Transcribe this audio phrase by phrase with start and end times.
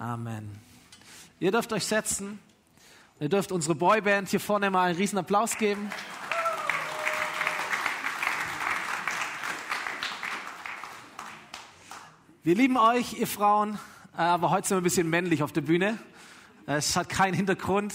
[0.00, 0.48] Amen.
[1.40, 2.38] Ihr dürft euch setzen.
[3.18, 5.90] Ihr dürft unsere Boyband hier vorne mal einen riesen Applaus geben.
[12.44, 13.76] Wir lieben euch, ihr Frauen,
[14.16, 15.98] äh, aber heute sind wir ein bisschen männlich auf der Bühne.
[16.66, 17.92] Es hat keinen Hintergrund.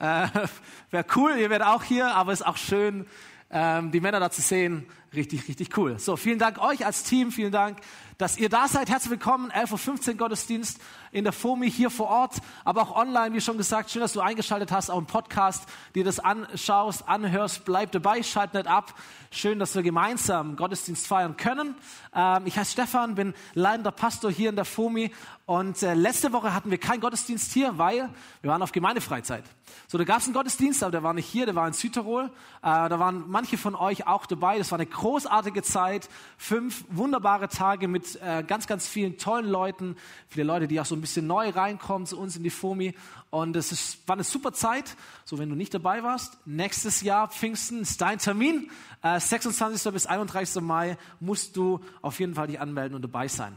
[0.00, 0.28] Äh,
[0.90, 3.06] Wäre cool, ihr werdet auch hier, aber es ist auch schön,
[3.50, 4.86] ähm, die Männer da zu sehen.
[5.14, 5.98] Richtig, richtig cool.
[5.98, 7.78] So, vielen Dank euch als Team, vielen Dank
[8.18, 8.90] dass ihr da seid.
[8.90, 10.80] Herzlich willkommen, 11.15 Uhr Gottesdienst
[11.12, 13.90] in der FOMI hier vor Ort, aber auch online, wie schon gesagt.
[13.90, 18.54] Schön, dass du eingeschaltet hast, auch im Podcast, dir das anschaust, anhörst, bleib dabei, schalt
[18.54, 18.92] nicht ab.
[19.30, 21.76] Schön, dass wir gemeinsam Gottesdienst feiern können.
[22.12, 25.12] Ähm, ich heiße Stefan, bin leitender Pastor hier in der FOMI
[25.46, 28.08] und äh, letzte Woche hatten wir keinen Gottesdienst hier, weil
[28.42, 29.44] wir waren auf Gemeindefreizeit.
[29.86, 32.24] So, da gab es einen Gottesdienst, aber der war nicht hier, der war in Südtirol.
[32.24, 32.30] Äh,
[32.62, 34.58] da waren manche von euch auch dabei.
[34.58, 36.08] Das war eine großartige Zeit.
[36.36, 39.96] Fünf wunderbare Tage mit äh, ganz, ganz vielen tollen Leuten.
[40.28, 42.94] Viele Leute, die auch so ein bisschen neu reinkommen zu uns in die FOMI.
[43.30, 44.96] Und es ist, war eine super Zeit.
[45.24, 48.70] So, wenn du nicht dabei warst, nächstes Jahr Pfingsten ist dein Termin.
[49.02, 49.92] Äh, 26.
[49.92, 50.60] bis 31.
[50.62, 53.54] Mai musst du auf jeden Fall dich anmelden und dabei sein.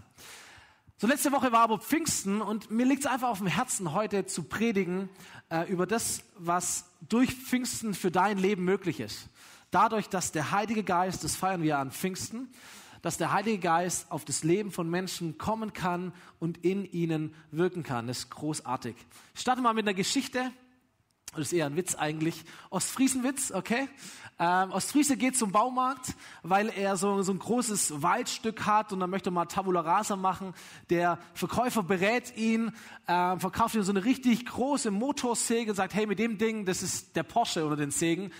[0.97, 4.27] So, letzte Woche war aber Pfingsten und mir liegt es einfach auf dem Herzen, heute
[4.27, 5.09] zu predigen
[5.49, 9.27] äh, über das, was durch Pfingsten für dein Leben möglich ist.
[9.71, 12.49] Dadurch, dass der Heilige Geist, das feiern wir an Pfingsten,
[13.01, 17.81] dass der Heilige Geist auf das Leben von Menschen kommen kann und in ihnen wirken
[17.81, 18.07] kann.
[18.07, 18.95] Das ist großartig.
[19.33, 20.51] Ich starte mal mit einer Geschichte.
[21.33, 22.43] Das ist eher ein Witz eigentlich.
[22.69, 23.87] Ostfriesenwitz, okay?
[24.37, 29.09] Ähm, Ostfriese geht zum Baumarkt, weil er so, so ein großes Waldstück hat und dann
[29.09, 30.53] möchte mal Tabula Rasa machen.
[30.89, 32.73] Der Verkäufer berät ihn,
[33.07, 36.83] äh, verkauft ihm so eine richtig große Motorsäge und sagt, hey, mit dem Ding, das
[36.83, 38.33] ist der Porsche unter den Sägen,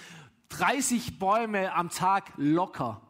[0.52, 3.02] 30 Bäume am Tag locker.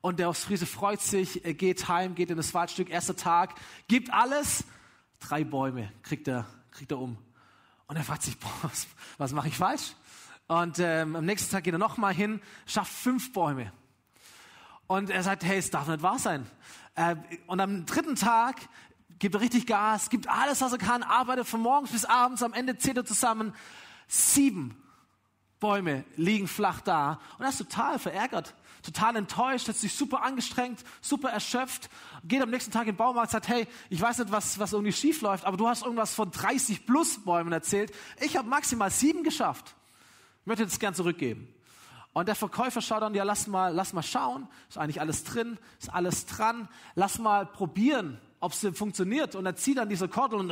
[0.00, 3.54] Und der Ostfriese freut sich, er geht heim, geht in das Waldstück, erster Tag,
[3.86, 4.64] gibt alles,
[5.20, 7.16] drei Bäume kriegt er, kriegt er um.
[7.86, 9.94] Und er fragt sich, boah, was, was mache ich falsch?
[10.48, 13.72] Und ähm, am nächsten Tag geht er nochmal hin, schafft fünf Bäume.
[14.88, 16.46] Und er sagt, hey, es darf nicht wahr sein.
[16.96, 18.56] Äh, und am dritten Tag
[19.20, 22.54] gibt er richtig Gas, gibt alles, was er kann, arbeitet von morgens bis abends, am
[22.54, 23.54] Ende zählt er zusammen.
[24.08, 24.81] Sieben
[25.62, 27.20] Bäume liegen flach da.
[27.38, 31.88] Und er ist total verärgert, total enttäuscht, hat sich super angestrengt, super erschöpft,
[32.24, 34.92] geht am nächsten Tag in den Baumarkt, sagt, hey, ich weiß nicht, was, was irgendwie
[34.92, 37.92] schief läuft, aber du hast irgendwas von 30 plus Bäumen erzählt.
[38.20, 39.76] Ich habe maximal sieben geschafft.
[40.40, 41.46] Ich möchte das gern zurückgeben.
[42.12, 44.48] Und der Verkäufer schaut dann, ja, lass mal, lass mal schauen.
[44.68, 46.68] Ist eigentlich alles drin, ist alles dran.
[46.96, 49.36] Lass mal probieren, ob es funktioniert.
[49.36, 50.48] Und er zieht dann diese Kordel und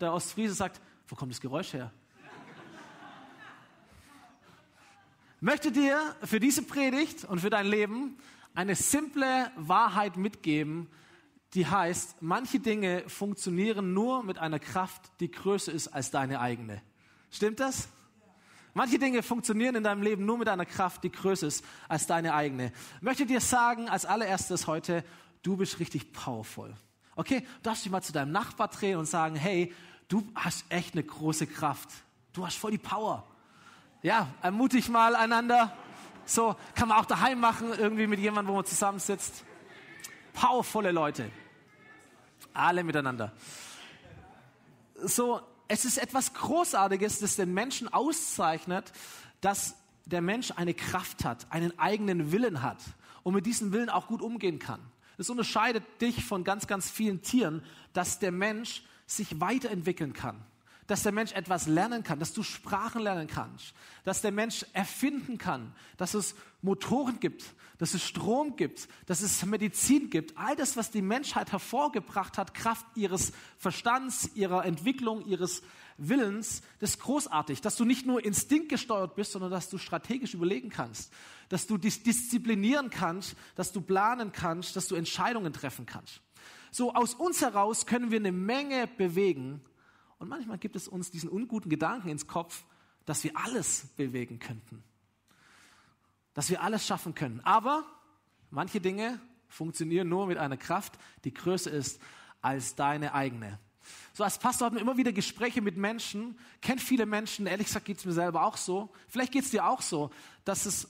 [0.00, 1.92] der Ostfriese sagt, wo kommt das Geräusch her?
[5.40, 8.18] Möchte dir für diese Predigt und für dein Leben
[8.54, 10.88] eine simple Wahrheit mitgeben,
[11.54, 16.80] die heißt, manche Dinge funktionieren nur mit einer Kraft, die größer ist als deine eigene.
[17.30, 17.88] Stimmt das?
[18.72, 22.34] Manche Dinge funktionieren in deinem Leben nur mit einer Kraft, die größer ist als deine
[22.34, 22.72] eigene.
[22.96, 25.04] Ich möchte dir sagen, als allererstes heute,
[25.42, 26.74] du bist richtig powerful.
[27.16, 29.74] Okay, du darfst dich mal zu deinem Nachbar drehen und sagen, hey,
[30.06, 31.88] du hast echt eine große Kraft.
[32.32, 33.26] Du hast voll die Power.
[34.02, 35.76] Ja, ermutig mal einander.
[36.24, 39.44] So kann man auch daheim machen, irgendwie mit jemandem, wo man zusammensitzt.
[40.32, 41.30] Powervolle Leute.
[42.54, 43.32] Alle miteinander.
[44.94, 48.90] So, es ist etwas Großartiges, das den Menschen auszeichnet,
[49.42, 52.78] dass der Mensch eine Kraft hat, einen eigenen Willen hat
[53.22, 54.80] und mit diesem Willen auch gut umgehen kann.
[55.18, 57.62] Es unterscheidet dich von ganz, ganz vielen Tieren,
[57.92, 60.42] dass der Mensch sich weiterentwickeln kann
[60.90, 65.38] dass der Mensch etwas lernen kann, dass du Sprachen lernen kannst, dass der Mensch erfinden
[65.38, 67.44] kann, dass es Motoren gibt,
[67.78, 70.36] dass es Strom gibt, dass es Medizin gibt.
[70.36, 75.62] All das, was die Menschheit hervorgebracht hat, Kraft ihres Verstands, ihrer Entwicklung, ihres
[75.96, 80.70] Willens, das ist großartig, dass du nicht nur instinktgesteuert bist, sondern dass du strategisch überlegen
[80.70, 81.12] kannst,
[81.50, 86.20] dass du dich disziplinieren kannst, dass du planen kannst, dass du Entscheidungen treffen kannst.
[86.72, 89.60] So aus uns heraus können wir eine Menge bewegen,
[90.20, 92.64] und manchmal gibt es uns diesen unguten Gedanken ins Kopf,
[93.06, 94.84] dass wir alles bewegen könnten.
[96.34, 97.40] Dass wir alles schaffen können.
[97.40, 97.84] Aber
[98.50, 99.18] manche Dinge
[99.48, 102.00] funktionieren nur mit einer Kraft, die größer ist
[102.42, 103.58] als deine eigene.
[104.12, 107.86] So als Pastor hat man immer wieder Gespräche mit Menschen, kennt viele Menschen, ehrlich gesagt
[107.86, 110.10] geht es mir selber auch so, vielleicht geht es dir auch so,
[110.44, 110.88] dass es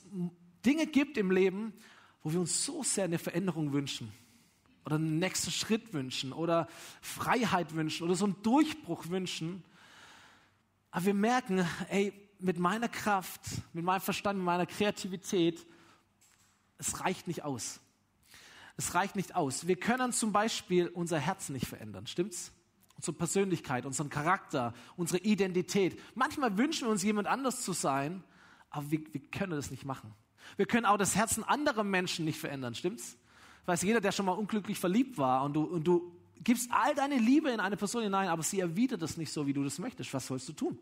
[0.65, 1.73] Dinge gibt im Leben,
[2.21, 4.11] wo wir uns so sehr eine Veränderung wünschen
[4.85, 6.67] oder einen nächsten Schritt wünschen oder
[7.01, 9.63] Freiheit wünschen oder so einen Durchbruch wünschen.
[10.89, 13.41] Aber wir merken, ey, mit meiner Kraft,
[13.73, 15.65] mit meinem Verstand, mit meiner Kreativität,
[16.77, 17.79] es reicht nicht aus.
[18.77, 19.67] es reicht nicht aus.
[19.67, 22.51] Wir können zum Beispiel unser Herz nicht verändern, stimmt's?
[22.95, 25.99] Unsere Persönlichkeit, unseren Charakter, unsere Identität.
[26.15, 28.23] Manchmal wünschen wir uns, jemand anders zu sein,
[28.71, 30.13] aber wir, wir können das nicht machen.
[30.57, 33.17] Wir können auch das Herzen anderer Menschen nicht verändern, stimmt's?
[33.65, 36.11] Weiß jeder, der schon mal unglücklich verliebt war und du, und du
[36.43, 39.53] gibst all deine Liebe in eine Person hinein, aber sie erwidert das nicht so, wie
[39.53, 40.13] du das möchtest.
[40.13, 40.79] Was sollst du tun?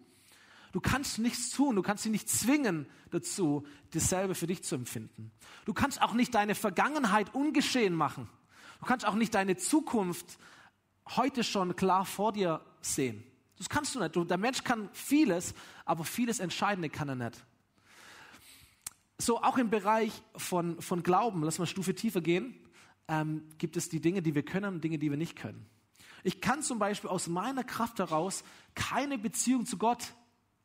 [0.71, 5.31] Du kannst nichts tun, du kannst sie nicht zwingen dazu, dasselbe für dich zu empfinden.
[5.65, 8.29] Du kannst auch nicht deine Vergangenheit ungeschehen machen.
[8.79, 10.37] Du kannst auch nicht deine Zukunft
[11.15, 13.23] heute schon klar vor dir sehen.
[13.57, 14.15] Das kannst du nicht.
[14.15, 15.53] Der Mensch kann vieles,
[15.85, 17.43] aber vieles Entscheidende kann er nicht.
[19.17, 22.55] So auch im Bereich von, von Glauben, lass mal Stufe tiefer gehen,
[23.09, 25.65] ähm, gibt es die Dinge, die wir können und Dinge, die wir nicht können.
[26.23, 28.43] Ich kann zum Beispiel aus meiner Kraft heraus
[28.75, 30.13] keine Beziehung zu Gott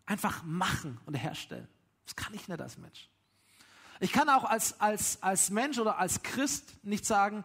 [0.06, 1.66] einfach machen und herstellen.
[2.04, 3.08] Das kann ich nicht als Mensch.
[4.00, 7.44] Ich kann auch als, als, als Mensch oder als Christ nicht sagen,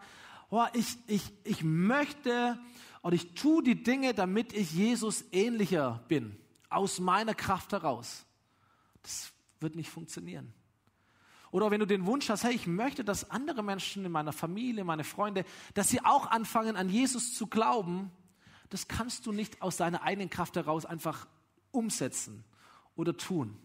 [0.50, 2.58] oh, ich, ich, ich möchte
[3.02, 6.36] und ich tue die Dinge, damit ich Jesus ähnlicher bin,
[6.68, 8.26] aus meiner Kraft heraus.
[9.02, 10.52] Das wird nicht funktionieren.
[11.50, 14.84] Oder wenn du den Wunsch hast, hey, ich möchte, dass andere Menschen in meiner Familie,
[14.84, 15.44] meine Freunde,
[15.74, 18.10] dass sie auch anfangen, an Jesus zu glauben,
[18.68, 21.26] das kannst du nicht aus deiner eigenen Kraft heraus einfach
[21.72, 22.44] umsetzen
[22.94, 23.56] oder tun.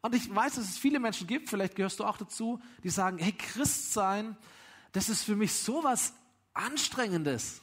[0.00, 3.18] Und ich weiß, dass es viele Menschen gibt, vielleicht gehörst du auch dazu, die sagen,
[3.18, 4.36] hey, Christ sein,
[4.92, 6.14] das ist für mich sowas
[6.54, 7.60] Anstrengendes,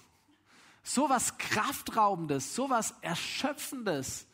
[0.83, 4.25] sowas Kraftraubendes, sowas Erschöpfendes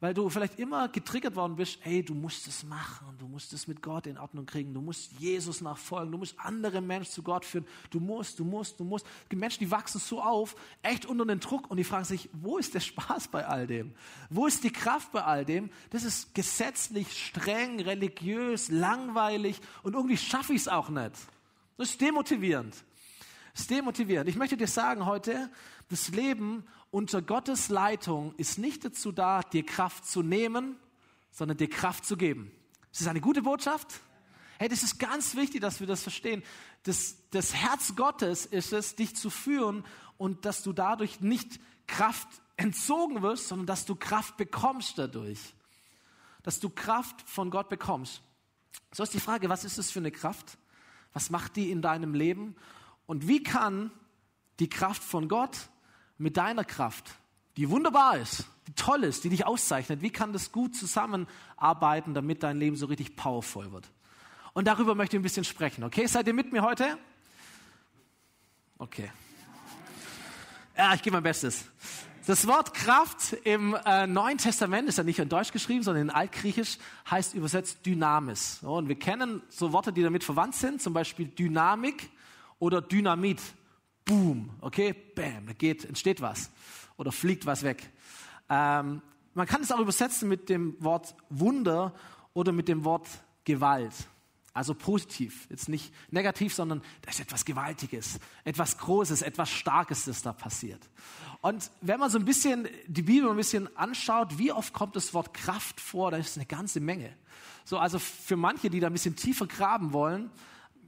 [0.00, 3.66] weil du vielleicht immer getriggert worden bist, hey, du musst es machen, du musst es
[3.66, 7.44] mit Gott in Ordnung kriegen, du musst Jesus nachfolgen, du musst andere Menschen zu Gott
[7.44, 9.06] führen, du musst, du musst, du musst.
[9.30, 12.58] Die Menschen, die wachsen so auf, echt unter den Druck und die fragen sich, wo
[12.58, 13.94] ist der Spaß bei all dem?
[14.30, 15.70] Wo ist die Kraft bei all dem?
[15.90, 21.14] Das ist gesetzlich, streng, religiös, langweilig und irgendwie schaffe ich es auch nicht.
[21.76, 22.74] Das ist demotivierend.
[23.54, 24.28] Das ist demotivierend.
[24.28, 25.48] Ich möchte dir sagen heute,
[25.88, 30.76] das Leben unter Gottes Leitung ist nicht dazu da, dir Kraft zu nehmen,
[31.30, 32.50] sondern dir Kraft zu geben.
[32.90, 34.00] Ist das eine gute Botschaft?
[34.58, 36.42] Hey, das ist ganz wichtig, dass wir das verstehen.
[36.82, 39.84] Das, das Herz Gottes ist es, dich zu führen
[40.18, 45.54] und dass du dadurch nicht Kraft entzogen wirst, sondern dass du Kraft bekommst dadurch.
[46.42, 48.20] Dass du Kraft von Gott bekommst.
[48.90, 50.58] So ist die Frage, was ist es für eine Kraft?
[51.12, 52.56] Was macht die in deinem Leben?
[53.06, 53.90] Und wie kann
[54.60, 55.68] die Kraft von Gott
[56.18, 57.10] mit deiner Kraft,
[57.56, 62.42] die wunderbar ist, die toll ist, die dich auszeichnet, wie kann das gut zusammenarbeiten, damit
[62.42, 63.90] dein Leben so richtig powervoll wird?
[64.52, 65.84] Und darüber möchte ich ein bisschen sprechen.
[65.84, 66.96] Okay, seid ihr mit mir heute?
[68.78, 69.10] Okay.
[70.76, 71.64] Ja, ich gebe mein Bestes.
[72.26, 76.10] Das Wort Kraft im äh, Neuen Testament ist ja nicht in Deutsch geschrieben, sondern in
[76.10, 76.78] Altgriechisch
[77.10, 78.60] heißt übersetzt Dynamis.
[78.62, 82.08] Und wir kennen so Worte, die damit verwandt sind, zum Beispiel Dynamik
[82.58, 83.40] oder Dynamit.
[84.04, 86.50] Boom, okay, bam, da geht, entsteht was
[86.96, 87.90] oder fliegt was weg.
[88.48, 89.00] Ähm,
[89.34, 91.94] man kann es auch übersetzen mit dem Wort Wunder
[92.34, 93.08] oder mit dem Wort
[93.44, 93.94] Gewalt.
[94.52, 100.22] Also positiv, jetzt nicht negativ, sondern da ist etwas Gewaltiges, etwas Großes, etwas Starkes, das
[100.22, 100.88] da passiert.
[101.40, 105.12] Und wenn man so ein bisschen die Bibel ein bisschen anschaut, wie oft kommt das
[105.12, 107.16] Wort Kraft vor, da ist eine ganze Menge.
[107.64, 110.30] So, also für manche, die da ein bisschen tiefer graben wollen,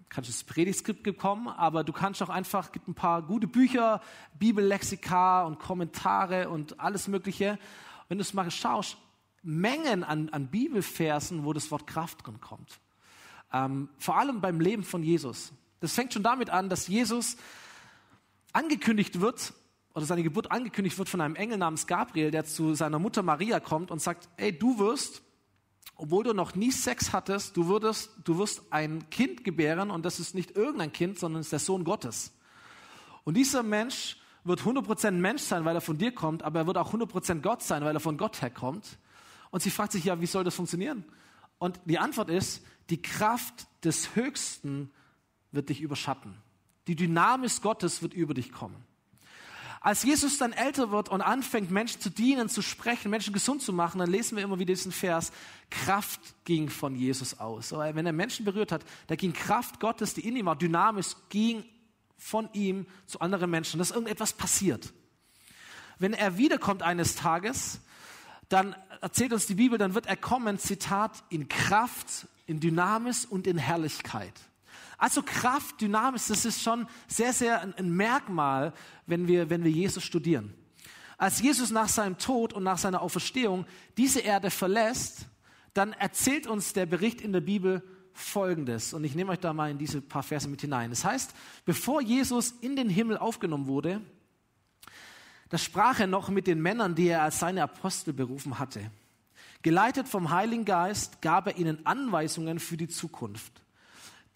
[0.09, 4.01] kannst das Predigtskript bekommen, aber du kannst auch einfach, gibt ein paar gute Bücher,
[4.39, 7.59] Bibellexika und Kommentare und alles Mögliche.
[8.09, 8.97] Wenn du es mal schaust,
[9.43, 12.81] Mengen an, an Bibelversen, wo das Wort Kraft drin kommt.
[13.53, 15.53] Ähm, vor allem beim Leben von Jesus.
[15.79, 17.37] Das fängt schon damit an, dass Jesus
[18.53, 19.53] angekündigt wird,
[19.95, 23.61] oder seine Geburt angekündigt wird von einem Engel namens Gabriel, der zu seiner Mutter Maria
[23.61, 25.23] kommt und sagt, ey, du wirst
[25.95, 30.21] obwohl du noch nie Sex hattest, du, würdest, du wirst ein Kind gebären und das
[30.21, 32.33] ist nicht irgendein Kind, sondern es ist der Sohn Gottes.
[33.25, 36.79] Und dieser Mensch wird 100% Mensch sein, weil er von dir kommt, aber er wird
[36.79, 38.99] auch 100% Gott sein, weil er von Gott herkommt.
[39.51, 41.05] Und sie fragt sich ja, wie soll das funktionieren?
[41.59, 44.91] Und die Antwort ist, die Kraft des Höchsten
[45.51, 46.37] wird dich überschatten.
[46.87, 48.86] Die Dynamis Gottes wird über dich kommen.
[49.87, 53.73] Als Jesus dann älter wird und anfängt, Menschen zu dienen, zu sprechen, Menschen gesund zu
[53.73, 55.31] machen, dann lesen wir immer wieder diesen Vers,
[55.71, 57.71] Kraft ging von Jesus aus.
[57.71, 61.65] Wenn er Menschen berührt hat, da ging Kraft Gottes, die in ihm war, dynamisch, ging
[62.19, 63.79] von ihm zu anderen Menschen.
[63.79, 64.93] Dass irgendetwas passiert.
[66.01, 67.79] Wenn er wiederkommt eines Tages,
[68.49, 73.47] dann erzählt uns die Bibel, dann wird er kommen, Zitat, in Kraft, in Dynamis und
[73.47, 74.35] in Herrlichkeit.
[74.99, 78.73] Also Kraft, Dynamisch, das ist schon sehr, sehr ein Merkmal,
[79.07, 80.55] wenn wir, wenn wir Jesus studieren.
[81.19, 85.27] Als Jesus nach seinem Tod und nach seiner Auferstehung diese Erde verlässt,
[85.75, 88.95] dann erzählt uns der Bericht in der Bibel Folgendes.
[88.95, 90.89] Und ich nehme euch da mal in diese paar Verse mit hinein.
[90.91, 91.35] Das heißt,
[91.67, 94.01] bevor Jesus in den Himmel aufgenommen wurde,
[95.51, 98.91] da sprach er noch mit den Männern, die er als seine Apostel berufen hatte.
[99.63, 103.63] Geleitet vom Heiligen Geist gab er ihnen Anweisungen für die Zukunft.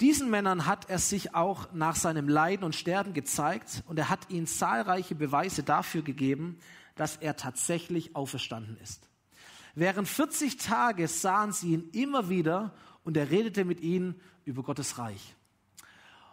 [0.01, 4.31] Diesen Männern hat er sich auch nach seinem Leiden und Sterben gezeigt und er hat
[4.31, 6.59] ihnen zahlreiche Beweise dafür gegeben,
[6.97, 9.09] dass er tatsächlich auferstanden ist.
[9.75, 14.99] Während 40 Tage sahen sie ihn immer wieder und er redete mit ihnen über Gottes
[14.99, 15.35] Reich.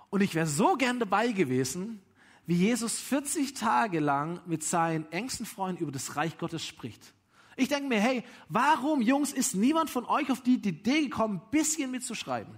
[0.09, 2.01] Und ich wäre so gern dabei gewesen,
[2.45, 7.13] wie Jesus 40 Tage lang mit seinen engsten Freunden über das Reich Gottes spricht.
[7.57, 11.49] Ich denke mir, hey, warum, Jungs, ist niemand von euch auf die Idee gekommen, ein
[11.51, 12.55] bisschen mitzuschreiben?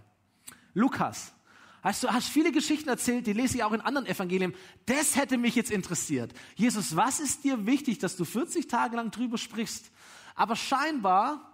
[0.73, 1.33] Lukas,
[1.81, 4.53] hast du hast viele Geschichten erzählt, die lese ich auch in anderen Evangelien.
[4.85, 6.33] Das hätte mich jetzt interessiert.
[6.55, 9.91] Jesus, was ist dir wichtig, dass du 40 Tage lang drüber sprichst?
[10.35, 11.49] Aber scheinbar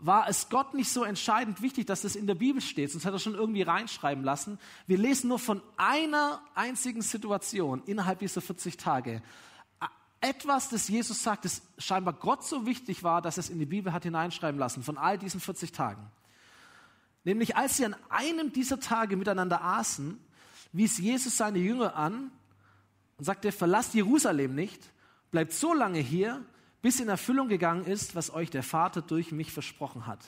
[0.00, 3.12] war es Gott nicht so entscheidend wichtig, dass das in der Bibel steht, sonst hat
[3.12, 4.58] er schon irgendwie reinschreiben lassen.
[4.86, 9.22] Wir lesen nur von einer einzigen Situation innerhalb dieser 40 Tage.
[10.20, 13.92] Etwas, das Jesus sagt, das scheinbar Gott so wichtig war, dass es in die Bibel
[13.92, 16.10] hat hineinschreiben lassen, von all diesen 40 Tagen.
[17.24, 20.18] Nämlich als sie an einem dieser Tage miteinander aßen,
[20.72, 22.30] wies Jesus seine Jünger an
[23.16, 24.80] und sagte, verlasst Jerusalem nicht,
[25.30, 26.44] bleibt so lange hier,
[26.80, 30.20] bis in Erfüllung gegangen ist, was euch der Vater durch mich versprochen hat.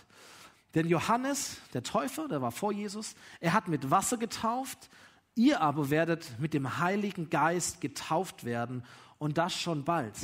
[0.74, 4.90] Denn Johannes, der Täufer, der war vor Jesus, er hat mit Wasser getauft,
[5.34, 8.84] ihr aber werdet mit dem Heiligen Geist getauft werden
[9.18, 10.14] und das schon bald.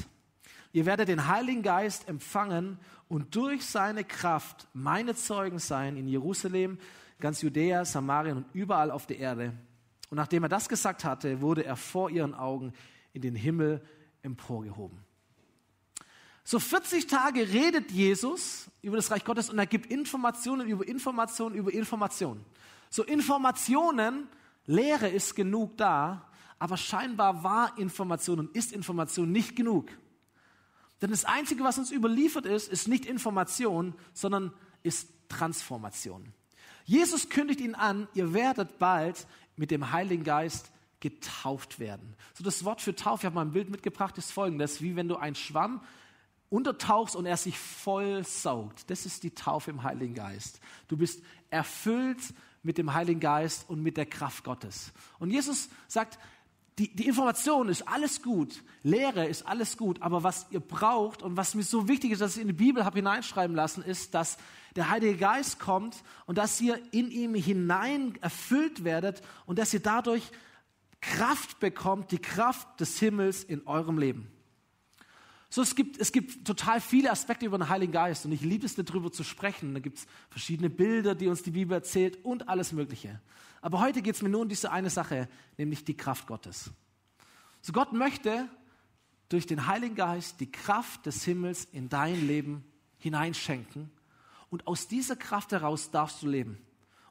[0.77, 2.77] Ihr werdet den Heiligen Geist empfangen
[3.09, 6.77] und durch seine Kraft meine Zeugen sein in Jerusalem,
[7.19, 9.55] ganz Judäa, Samarien und überall auf der Erde.
[10.11, 12.75] Und nachdem er das gesagt hatte, wurde er vor ihren Augen
[13.15, 13.83] in den Himmel
[14.21, 14.99] emporgehoben.
[16.45, 21.55] So 40 Tage redet Jesus über das Reich Gottes und er gibt Informationen über Informationen
[21.55, 22.45] über Informationen.
[22.91, 24.29] So Informationen,
[24.67, 26.29] Lehre ist genug da,
[26.59, 29.89] aber scheinbar war Information und ist Information nicht genug.
[31.03, 36.33] Denn das Einzige, was uns überliefert ist, ist nicht Information, sondern ist Transformation.
[36.85, 39.27] Jesus kündigt ihn an, ihr werdet bald
[39.57, 42.15] mit dem Heiligen Geist getauft werden.
[42.35, 45.09] So das Wort für Taufe, ich habe mal ein Bild mitgebracht, ist folgendes, wie wenn
[45.09, 45.83] du einen Schwamm
[46.49, 48.89] untertauchst und er sich voll saugt.
[48.91, 50.61] Das ist die Taufe im Heiligen Geist.
[50.89, 52.21] Du bist erfüllt
[52.63, 54.93] mit dem Heiligen Geist und mit der Kraft Gottes.
[55.19, 56.19] Und Jesus sagt,
[56.79, 61.37] die, die Information ist alles gut, Lehre ist alles gut, aber was ihr braucht und
[61.37, 64.37] was mir so wichtig ist, dass ich in die Bibel habe hineinschreiben lassen, ist, dass
[64.77, 69.81] der Heilige Geist kommt und dass ihr in ihm hinein erfüllt werdet und dass ihr
[69.81, 70.23] dadurch
[71.01, 74.31] Kraft bekommt, die Kraft des Himmels in eurem Leben.
[75.49, 78.67] So, es gibt, es gibt total viele Aspekte über den Heiligen Geist und ich liebe
[78.67, 79.73] es, darüber zu sprechen.
[79.73, 83.21] Da gibt es verschiedene Bilder, die uns die Bibel erzählt und alles Mögliche.
[83.67, 86.71] Aber heute geht es mir nur um diese eine Sache, nämlich die Kraft Gottes.
[87.63, 88.49] So, Gott möchte
[89.29, 92.65] durch den Heiligen Geist die Kraft des Himmels in dein Leben
[92.99, 93.91] hineinschenken
[94.51, 96.65] und aus dieser Kraft heraus darfst du leben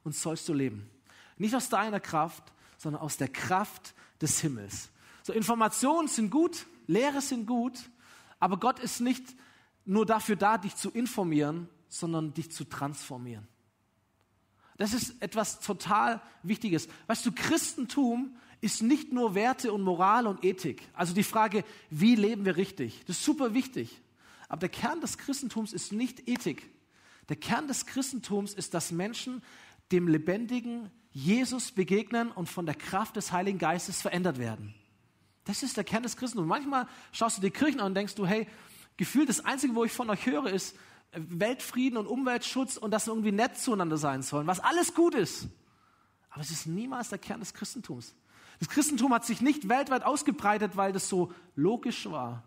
[0.05, 0.89] und sollst du leben.
[1.35, 4.91] Nicht aus deiner Kraft, sondern aus der Kraft des Himmels.
[5.23, 7.89] So, Informationen sind gut, Lehre sind gut,
[8.39, 9.35] aber Gott ist nicht
[9.83, 13.45] nur dafür da, dich zu informieren, sondern dich zu transformieren.
[14.77, 16.87] Das ist etwas total Wichtiges.
[17.07, 20.81] Weißt du, Christentum ist nicht nur Werte und Moral und Ethik.
[20.93, 23.03] Also die Frage, wie leben wir richtig?
[23.05, 24.01] Das ist super wichtig.
[24.49, 26.69] Aber der Kern des Christentums ist nicht Ethik.
[27.29, 29.41] Der Kern des Christentums ist, dass Menschen
[29.91, 34.75] dem lebendigen Jesus begegnen und von der Kraft des Heiligen Geistes verändert werden.
[35.45, 36.49] Das ist der Kern des Christentums.
[36.49, 38.47] Manchmal schaust du die Kirchen an und denkst du, hey,
[38.97, 40.75] gefühlt das Einzige, wo ich von euch höre, ist
[41.13, 45.47] Weltfrieden und Umweltschutz und dass wir irgendwie nett zueinander sein sollen, was alles gut ist.
[46.29, 48.15] Aber es ist niemals der Kern des Christentums.
[48.59, 52.43] Das Christentum hat sich nicht weltweit ausgebreitet, weil das so logisch war,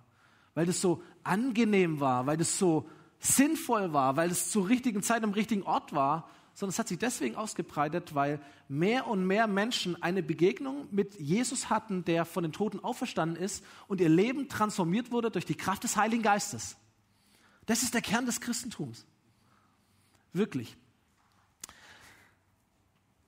[0.55, 2.89] weil das so angenehm war, weil das so
[3.19, 6.99] sinnvoll war, weil es zur richtigen Zeit am richtigen Ort war, sondern es hat sich
[6.99, 12.53] deswegen ausgebreitet, weil mehr und mehr Menschen eine Begegnung mit Jesus hatten, der von den
[12.53, 16.77] Toten auferstanden ist und ihr Leben transformiert wurde durch die Kraft des Heiligen Geistes.
[17.69, 19.05] Das ist der Kern des Christentums.
[20.33, 20.75] Wirklich.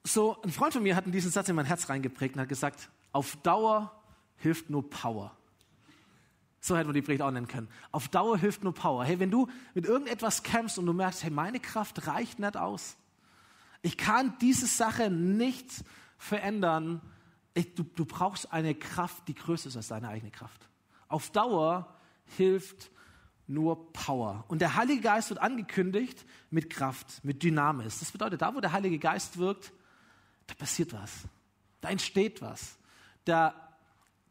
[0.03, 2.89] So, ein Freund von mir hat diesen Satz in mein Herz reingeprägt und hat gesagt,
[3.13, 4.03] auf Dauer
[4.39, 5.37] hilft nur Power.
[6.59, 7.69] So hätten wir die Predigt auch nennen können.
[7.93, 9.05] Auf Dauer hilft nur Power.
[9.05, 12.97] Hey, wenn du mit irgendetwas kämpfst und du merkst, hey, meine Kraft reicht nicht aus,
[13.83, 15.85] ich kann diese Sache nicht
[16.17, 17.03] verändern.
[17.53, 20.67] Ich, du, du brauchst eine Kraft, die größer ist als deine eigene Kraft.
[21.09, 21.95] Auf Dauer
[22.25, 22.91] hilft
[23.51, 24.45] nur Power.
[24.49, 27.99] Und der Heilige Geist wird angekündigt mit Kraft, mit Dynamis.
[27.99, 29.73] Das bedeutet, da wo der Heilige Geist wirkt,
[30.47, 31.11] da passiert was.
[31.81, 32.77] Da entsteht was.
[33.25, 33.55] Da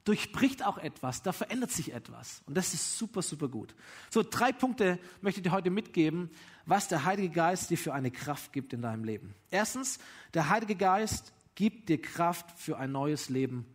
[0.06, 2.42] durchbricht auch etwas, da verändert sich etwas.
[2.48, 3.76] Und das ist super, super gut.
[4.10, 6.32] So, drei Punkte möchte ich dir heute mitgeben,
[6.66, 9.36] was der Heilige Geist dir für eine Kraft gibt in deinem Leben.
[9.52, 10.00] Erstens,
[10.34, 13.66] der Heilige Geist gibt dir Kraft für ein neues Leben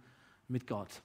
[0.48, 1.02] mit Gott.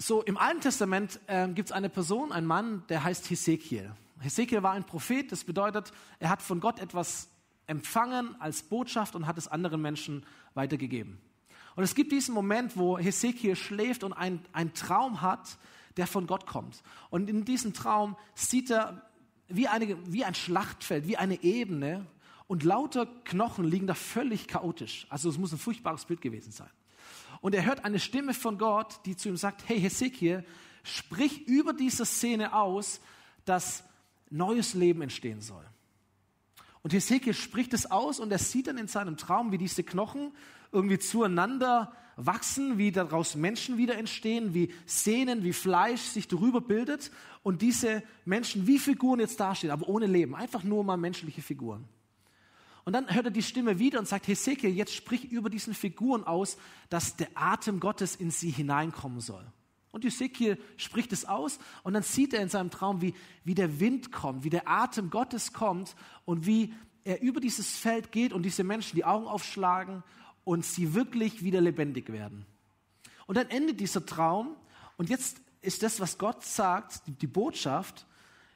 [0.00, 3.92] So, im Alten Testament äh, gibt es eine Person, einen Mann, der heißt Hesekiel.
[4.20, 7.28] Hesekiel war ein Prophet, das bedeutet, er hat von Gott etwas
[7.66, 10.24] empfangen als Botschaft und hat es anderen Menschen
[10.54, 11.20] weitergegeben.
[11.74, 15.58] Und es gibt diesen Moment, wo Hesekiel schläft und einen Traum hat,
[15.96, 16.82] der von Gott kommt.
[17.10, 19.02] Und in diesem Traum sieht er
[19.48, 22.06] wie, eine, wie ein Schlachtfeld, wie eine Ebene
[22.46, 25.06] und lauter Knochen liegen da völlig chaotisch.
[25.10, 26.70] Also es muss ein furchtbares Bild gewesen sein.
[27.40, 30.44] Und er hört eine Stimme von Gott, die zu ihm sagt, hey Hesekiel,
[30.82, 33.00] sprich über diese Szene aus,
[33.44, 33.84] dass
[34.30, 35.64] neues Leben entstehen soll.
[36.82, 40.32] Und Hesekiel spricht es aus und er sieht dann in seinem Traum, wie diese Knochen
[40.72, 47.10] irgendwie zueinander wachsen, wie daraus Menschen wieder entstehen, wie Sehnen, wie Fleisch sich darüber bildet
[47.42, 51.84] und diese Menschen wie Figuren jetzt dastehen, aber ohne Leben, einfach nur mal menschliche Figuren.
[52.88, 56.24] Und dann hört er die Stimme wieder und sagt, Hesekiel, jetzt sprich über diesen Figuren
[56.24, 56.56] aus,
[56.88, 59.44] dass der Atem Gottes in sie hineinkommen soll.
[59.90, 63.12] Und Hesekiel spricht es aus und dann sieht er in seinem Traum, wie,
[63.44, 66.72] wie der Wind kommt, wie der Atem Gottes kommt und wie
[67.04, 70.02] er über dieses Feld geht und diese Menschen die Augen aufschlagen
[70.44, 72.46] und sie wirklich wieder lebendig werden.
[73.26, 74.56] Und dann endet dieser Traum
[74.96, 78.06] und jetzt ist das, was Gott sagt, die, die Botschaft,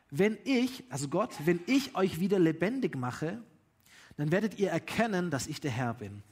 [0.08, 3.42] wenn ich, also Gott, wenn ich euch wieder lebendig mache,
[4.16, 6.22] dann werdet ihr erkennen, dass ich der Herr bin.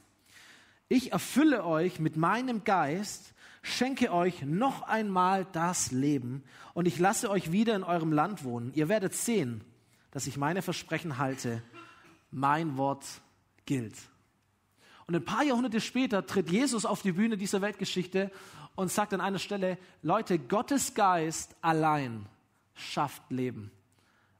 [0.89, 7.29] Ich erfülle euch mit meinem Geist, schenke euch noch einmal das Leben und ich lasse
[7.29, 8.73] euch wieder in eurem Land wohnen.
[8.73, 9.63] Ihr werdet sehen,
[10.11, 11.63] dass ich meine Versprechen halte.
[12.29, 13.05] Mein Wort
[13.65, 13.95] gilt.
[15.07, 18.31] Und ein paar Jahrhunderte später tritt Jesus auf die Bühne dieser Weltgeschichte
[18.75, 22.25] und sagt an einer Stelle, Leute, Gottes Geist allein
[22.73, 23.71] schafft Leben.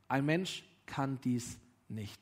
[0.07, 1.57] Ein Mensch kann dies
[1.89, 2.19] nicht.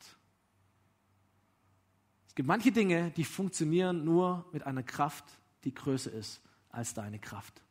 [2.40, 5.26] Gibt manche Dinge, die funktionieren nur mit einer Kraft,
[5.66, 7.62] die größer ist als deine Kraft.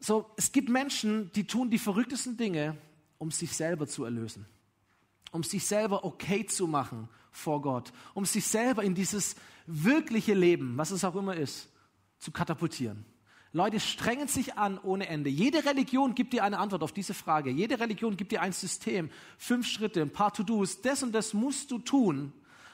[0.00, 2.76] So, es gibt Menschen, die tun die verrücktesten Dinge,
[3.18, 4.44] um sich selber zu erlösen
[5.30, 10.76] um sich selber okay zu machen vor Gott, um sich selber in dieses wirkliche Leben,
[10.76, 11.68] was es auch immer ist,
[12.18, 13.04] zu katapultieren.
[13.52, 15.30] Leute strengen sich an ohne Ende.
[15.30, 17.50] Jede Religion gibt dir eine Antwort auf diese Frage.
[17.50, 20.82] Jede Religion gibt dir ein System, fünf Schritte, ein paar To-Dos.
[20.82, 22.32] Das und das musst du tun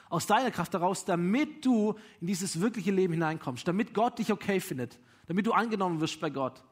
[0.09, 4.59] aus deiner Kraft heraus, damit du in dieses wirkliche Leben hineinkommst, damit Gott dich okay
[4.59, 6.63] findet, damit du angenommen wirst bei Gott.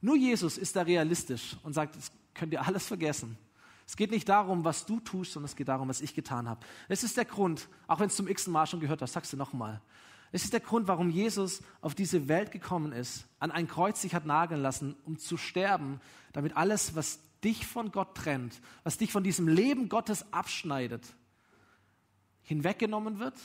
[0.00, 3.36] Nur Jesus ist da realistisch und sagt, das könnt ihr alles vergessen.
[3.86, 6.60] Es geht nicht darum, was du tust, sondern es geht darum, was ich getan habe.
[6.88, 9.36] Es ist der Grund, auch wenn es zum x Mal schon gehört hast, sagst du
[9.36, 9.80] nochmal.
[10.32, 14.14] Es ist der Grund, warum Jesus auf diese Welt gekommen ist, an ein Kreuz sich
[14.14, 16.00] hat nageln lassen, um zu sterben,
[16.32, 21.02] damit alles, was dich von Gott trennt, was dich von diesem Leben Gottes abschneidet,
[22.50, 23.38] hinweggenommen wird,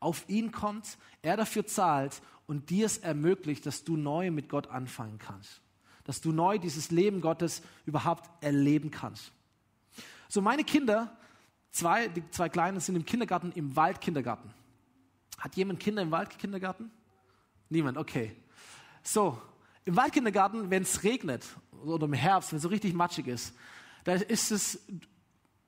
[0.00, 4.66] auf ihn kommt, er dafür zahlt und dir es ermöglicht, dass du neu mit Gott
[4.66, 5.62] anfangen kannst.
[6.04, 9.32] Dass du neu dieses Leben Gottes überhaupt erleben kannst.
[10.28, 11.16] So, meine Kinder,
[11.70, 14.52] zwei, die zwei Kleinen sind im Kindergarten, im Waldkindergarten.
[15.38, 16.90] Hat jemand Kinder im Waldkindergarten?
[17.70, 18.36] Niemand, okay.
[19.02, 19.40] So,
[19.86, 21.46] im Waldkindergarten, wenn es regnet
[21.82, 23.54] oder im Herbst, wenn es so richtig matschig ist,
[24.04, 24.84] da ist es,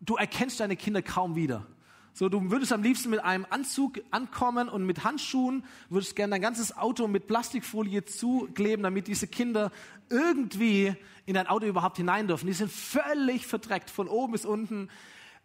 [0.00, 1.66] du erkennst deine Kinder kaum wieder.
[2.14, 6.42] So, du würdest am liebsten mit einem Anzug ankommen und mit Handschuhen, würdest gerne dein
[6.42, 9.72] ganzes Auto mit Plastikfolie zukleben, damit diese Kinder
[10.10, 10.94] irgendwie
[11.24, 12.46] in dein Auto überhaupt hinein dürfen.
[12.46, 14.90] Die sind völlig verdreckt, von oben bis unten,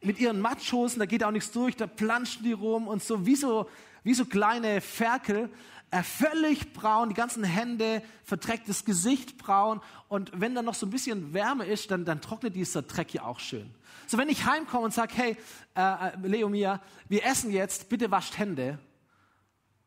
[0.02, 3.36] mit ihren Matschhosen, da geht auch nichts durch, da planschen die rum und so wie
[3.36, 3.70] so,
[4.04, 5.50] wie so kleine Ferkel,
[5.92, 10.90] äh, völlig braun, die ganzen Hände, verdrecktes Gesicht braun und wenn dann noch so ein
[10.90, 13.74] bisschen Wärme ist, dann, dann trocknet dieser Dreck ja auch schön.
[14.08, 15.38] So, wenn ich heimkomme und sage, hey,
[15.76, 18.80] äh, äh, Leo Mia, wir essen jetzt, bitte wascht Hände,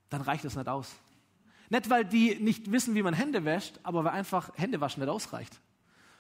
[0.09, 0.91] dann reicht das nicht aus.
[1.69, 5.61] Nicht, weil die nicht wissen, wie man Hände wäscht, aber weil einfach Händewaschen nicht ausreicht.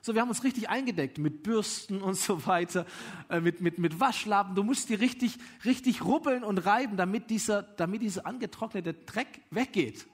[0.02, 2.86] So, wir haben uns richtig eingedeckt mit Bürsten und so weiter,
[3.28, 4.54] äh, mit, mit, mit Waschlappen.
[4.54, 10.06] Du musst die richtig, richtig rubbeln und reiben, damit dieser, damit dieser angetrocknete Dreck weggeht.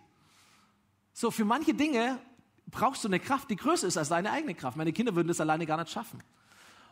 [1.13, 2.19] So, für manche Dinge
[2.67, 4.77] brauchst du eine Kraft, die größer ist als deine eigene Kraft.
[4.77, 6.21] Meine Kinder würden das alleine gar nicht schaffen.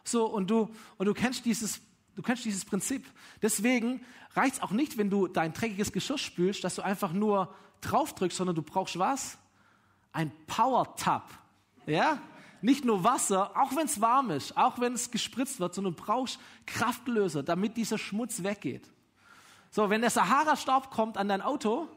[0.04, 1.80] So, und du, und du kennst dieses,
[2.14, 3.06] du kennst dieses Prinzip.
[3.42, 4.02] Deswegen
[4.34, 8.36] reicht es auch nicht, wenn du dein dreckiges Geschirr spülst, dass du einfach nur draufdrückst,
[8.36, 9.36] sondern du brauchst was?
[10.12, 11.28] Ein Power-Tab.
[11.86, 12.20] Ja?
[12.64, 16.02] Nicht nur Wasser, auch wenn es warm ist, auch wenn es gespritzt wird, sondern du
[16.02, 18.88] brauchst Kraftlöser, damit dieser Schmutz weggeht.
[19.70, 21.88] So, wenn der Sahara-Staub kommt an dein Auto,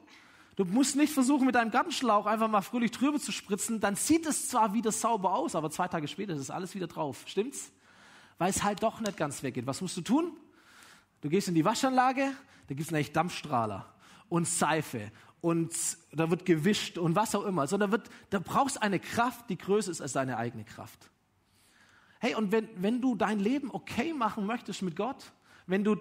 [0.58, 4.26] du musst nicht versuchen, mit deinem Gartenschlauch einfach mal fröhlich drüber zu spritzen, dann sieht
[4.26, 7.24] es zwar wieder sauber aus, aber zwei Tage später ist alles wieder drauf.
[7.28, 7.72] Stimmt's?
[8.38, 9.68] Weil es halt doch nicht ganz weggeht.
[9.68, 10.34] Was musst du tun?
[11.22, 12.34] Du gehst in die Waschanlage,
[12.68, 13.86] da gibt's nämlich Dampfstrahler
[14.28, 15.74] und Seife und
[16.12, 17.68] da wird gewischt und was auch immer.
[17.68, 21.10] Da, wird, da brauchst eine Kraft, die größer ist als deine eigene Kraft.
[22.20, 25.32] Hey, und wenn, wenn du dein Leben okay machen möchtest mit Gott,
[25.68, 25.98] wenn du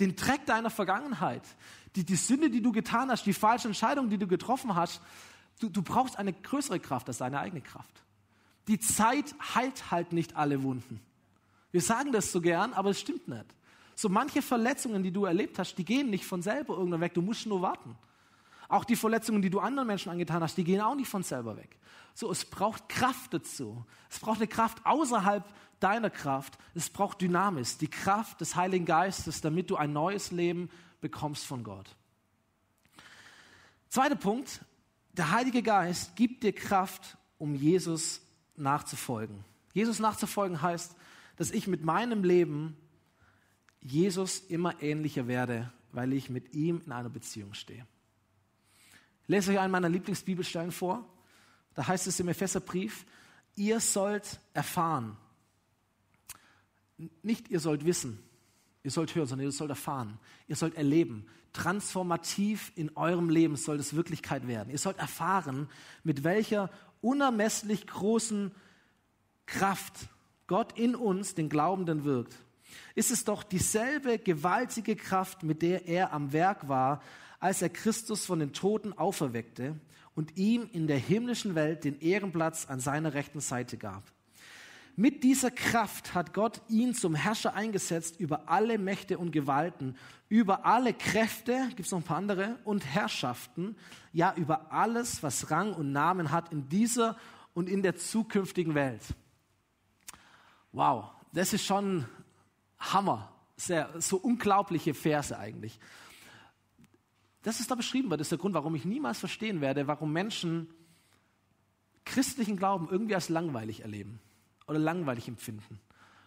[0.00, 1.42] den Dreck deiner Vergangenheit,
[1.96, 5.00] die, die Sünde, die du getan hast, die falsche Entscheidung, die du getroffen hast,
[5.60, 8.02] du, du brauchst eine größere Kraft als deine eigene Kraft.
[8.68, 11.00] Die Zeit heilt halt nicht alle Wunden.
[11.70, 13.46] Wir sagen das so gern, aber es stimmt nicht.
[13.94, 17.14] So manche Verletzungen, die du erlebt hast, die gehen nicht von selber irgendwann weg.
[17.14, 17.96] Du musst nur warten.
[18.68, 21.56] Auch die Verletzungen, die du anderen Menschen angetan hast, die gehen auch nicht von selber
[21.56, 21.78] weg.
[22.14, 23.84] So, es braucht Kraft dazu.
[24.08, 25.44] Es braucht eine Kraft außerhalb
[25.80, 26.58] deiner Kraft.
[26.74, 31.64] Es braucht Dynamis, die Kraft des Heiligen Geistes, damit du ein neues Leben bekommst von
[31.64, 31.94] Gott.
[33.88, 34.60] Zweiter Punkt.
[35.12, 38.20] Der Heilige Geist gibt dir Kraft, um Jesus
[38.56, 39.44] nachzufolgen.
[39.72, 40.96] Jesus nachzufolgen heißt,
[41.36, 42.76] dass ich mit meinem Leben
[43.80, 47.86] Jesus immer ähnlicher werde, weil ich mit ihm in einer Beziehung stehe.
[49.26, 51.04] Lese euch einen meiner Lieblingsbibelstellen vor.
[51.74, 53.04] Da heißt es im Epheserbrief,
[53.56, 55.16] ihr sollt erfahren.
[57.22, 58.22] Nicht ihr sollt wissen,
[58.82, 60.18] ihr sollt hören, sondern ihr sollt erfahren.
[60.46, 61.26] Ihr sollt erleben.
[61.52, 64.70] Transformativ in eurem Leben soll es Wirklichkeit werden.
[64.70, 65.68] Ihr sollt erfahren,
[66.02, 68.52] mit welcher unermesslich großen
[69.46, 70.08] Kraft
[70.46, 72.36] Gott in uns, den Glaubenden, wirkt
[72.94, 77.02] ist es doch dieselbe gewaltige Kraft, mit der er am Werk war,
[77.44, 79.78] als er Christus von den Toten auferweckte
[80.14, 84.02] und ihm in der himmlischen Welt den Ehrenplatz an seiner rechten Seite gab.
[84.96, 89.94] Mit dieser Kraft hat Gott ihn zum Herrscher eingesetzt über alle Mächte und Gewalten,
[90.30, 93.76] über alle Kräfte, gibt es noch ein paar andere, und Herrschaften,
[94.14, 97.18] ja über alles, was Rang und Namen hat in dieser
[97.52, 99.02] und in der zukünftigen Welt.
[100.72, 102.06] Wow, das ist schon
[102.78, 103.30] Hammer.
[103.58, 105.78] Sehr, so unglaubliche Verse eigentlich.
[107.44, 110.12] Das ist da beschrieben wird, das ist der Grund, warum ich niemals verstehen werde, warum
[110.12, 110.68] Menschen
[112.06, 114.18] christlichen Glauben irgendwie als langweilig erleben
[114.66, 115.78] oder langweilig empfinden.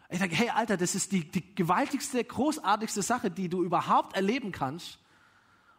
[0.10, 4.52] Ich sage, hey Alter, das ist die, die gewaltigste, großartigste Sache, die du überhaupt erleben
[4.52, 5.00] kannst.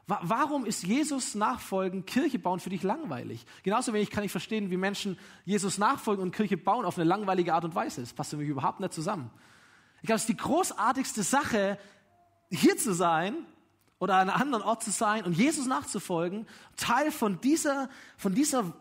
[0.06, 3.46] Warum ist Jesus nachfolgen, Kirche bauen für dich langweilig?
[3.62, 7.54] Genauso wenig kann ich verstehen, wie Menschen Jesus nachfolgen und Kirche bauen auf eine langweilige
[7.54, 8.00] Art und Weise.
[8.00, 9.30] Das passt mich überhaupt nicht zusammen.
[10.00, 11.78] Ich glaube, es ist die großartigste Sache,
[12.50, 13.34] hier zu sein
[13.98, 18.72] oder an einem anderen Ort zu sein und Jesus nachzufolgen, Teil von dieser, von dieser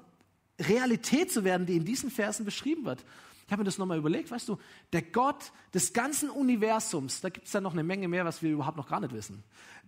[0.60, 3.03] Realität zu werden, die in diesen Versen beschrieben wird.
[3.45, 4.58] Ich habe mir das nochmal überlegt, weißt du,
[4.91, 8.51] der Gott des ganzen Universums, da gibt es ja noch eine Menge mehr, was wir
[8.51, 9.43] überhaupt noch gar nicht wissen.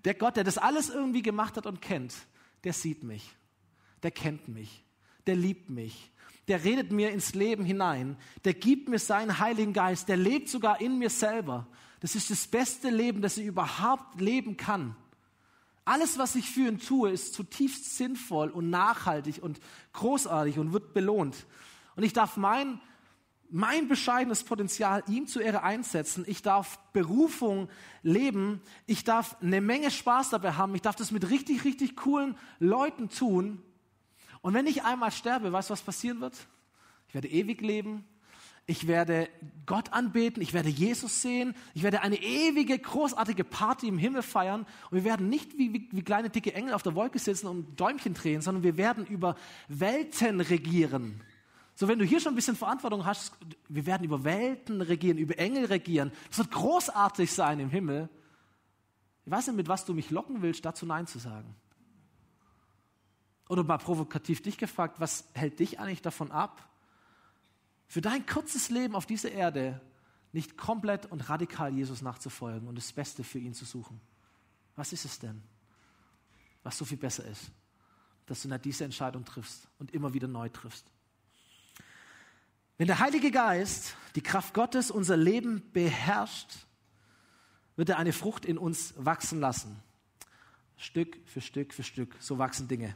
[0.05, 2.13] Der Gott, der das alles irgendwie gemacht hat und kennt,
[2.63, 3.35] der sieht mich,
[4.01, 4.85] der kennt mich,
[5.27, 6.11] der liebt mich,
[6.47, 10.79] der redet mir ins Leben hinein, der gibt mir seinen Heiligen Geist, der lebt sogar
[10.79, 11.67] in mir selber.
[11.99, 14.95] Das ist das beste Leben, das ich überhaupt leben kann.
[15.89, 19.60] Alles, was ich für ihn tue, ist zutiefst sinnvoll und nachhaltig und
[19.93, 21.47] großartig und wird belohnt.
[21.95, 22.80] Und ich darf mein,
[23.49, 26.25] mein bescheidenes Potenzial ihm zu Ehre einsetzen.
[26.28, 27.69] Ich darf Berufung
[28.04, 28.62] leben.
[28.86, 30.75] Ich darf eine Menge Spaß dabei haben.
[30.75, 33.60] Ich darf das mit richtig, richtig coolen Leuten tun.
[34.41, 36.36] Und wenn ich einmal sterbe, weißt du, was passieren wird?
[37.08, 38.06] Ich werde ewig leben.
[38.69, 39.29] Ich werde
[39.65, 40.43] Gott anbeten.
[40.43, 41.55] Ich werde Jesus sehen.
[41.73, 44.67] Ich werde eine ewige, großartige Party im Himmel feiern.
[44.91, 47.79] Und wir werden nicht wie, wie, wie kleine, dicke Engel auf der Wolke sitzen und
[47.79, 49.36] Däumchen drehen, sondern wir werden über
[49.69, 51.23] Welten regieren.
[51.73, 53.34] So, wenn du hier schon ein bisschen Verantwortung hast,
[53.69, 56.12] wir werden über Welten regieren, über Engel regieren.
[56.27, 58.08] Das wird großartig sein im Himmel.
[59.25, 61.55] Ich weiß nicht, mit was du mich locken willst, dazu Nein zu sagen.
[63.47, 66.68] Oder mal provokativ dich gefragt, was hält dich eigentlich davon ab,
[67.89, 69.82] für dein kurzes Leben auf dieser Erde
[70.32, 73.99] nicht komplett und radikal Jesus nachzufolgen und das Beste für ihn zu suchen?
[74.78, 75.43] Was ist es denn,
[76.63, 77.52] was so viel besser ist,
[78.28, 80.86] dass du nicht diese Entscheidung triffst und immer wieder neu triffst?
[82.78, 86.67] Wenn der Heilige Geist, die Kraft Gottes, unser Leben beherrscht,
[87.75, 89.82] wird er eine Frucht in uns wachsen lassen.
[90.78, 92.15] Stück für Stück für Stück.
[92.21, 92.95] So wachsen Dinge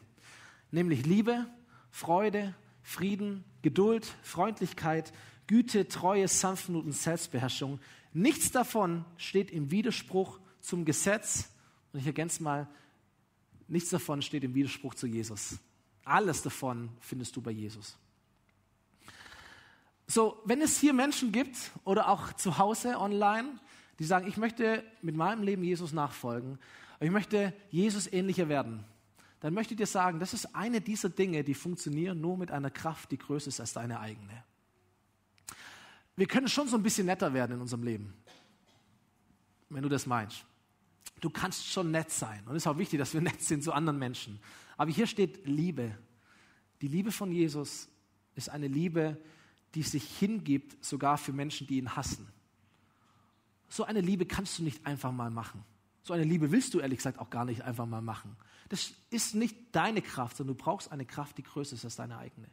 [0.73, 1.45] nämlich Liebe,
[1.91, 5.11] Freude, Frieden, Geduld, Freundlichkeit,
[5.47, 7.79] Güte, Treue, Sanftmut und Selbstbeherrschung.
[8.13, 11.49] Nichts davon steht im Widerspruch zum Gesetz.
[11.91, 12.67] Und ich ergänze mal,
[13.67, 15.57] nichts davon steht im Widerspruch zu Jesus.
[16.05, 17.97] Alles davon findest du bei Jesus.
[20.05, 23.59] So, wenn es hier Menschen gibt oder auch zu Hause online,
[23.99, 26.59] die sagen, ich möchte mit meinem Leben Jesus nachfolgen,
[26.99, 28.85] ich möchte Jesus ähnlicher werden,
[29.43, 32.71] dann möchte ich dir sagen, das ist eine dieser Dinge, die funktionieren nur mit einer
[32.71, 34.41] Kraft, die größer ist als deine eigene.
[36.15, 38.13] Wir können schon so ein bisschen netter werden in unserem Leben,
[39.67, 40.45] wenn du das meinst.
[41.19, 42.41] Du kannst schon nett sein.
[42.45, 44.39] Und es ist auch wichtig, dass wir nett sind zu anderen Menschen.
[44.77, 45.97] Aber hier steht Liebe.
[46.79, 47.89] Die Liebe von Jesus
[48.35, 49.21] ist eine Liebe,
[49.75, 52.29] die sich hingibt, sogar für Menschen, die ihn hassen.
[53.67, 55.65] So eine Liebe kannst du nicht einfach mal machen.
[56.03, 58.35] So eine Liebe willst du ehrlich gesagt auch gar nicht einfach mal machen.
[58.69, 62.17] Das ist nicht deine Kraft, sondern du brauchst eine Kraft, die größer ist als deine
[62.17, 62.47] eigene.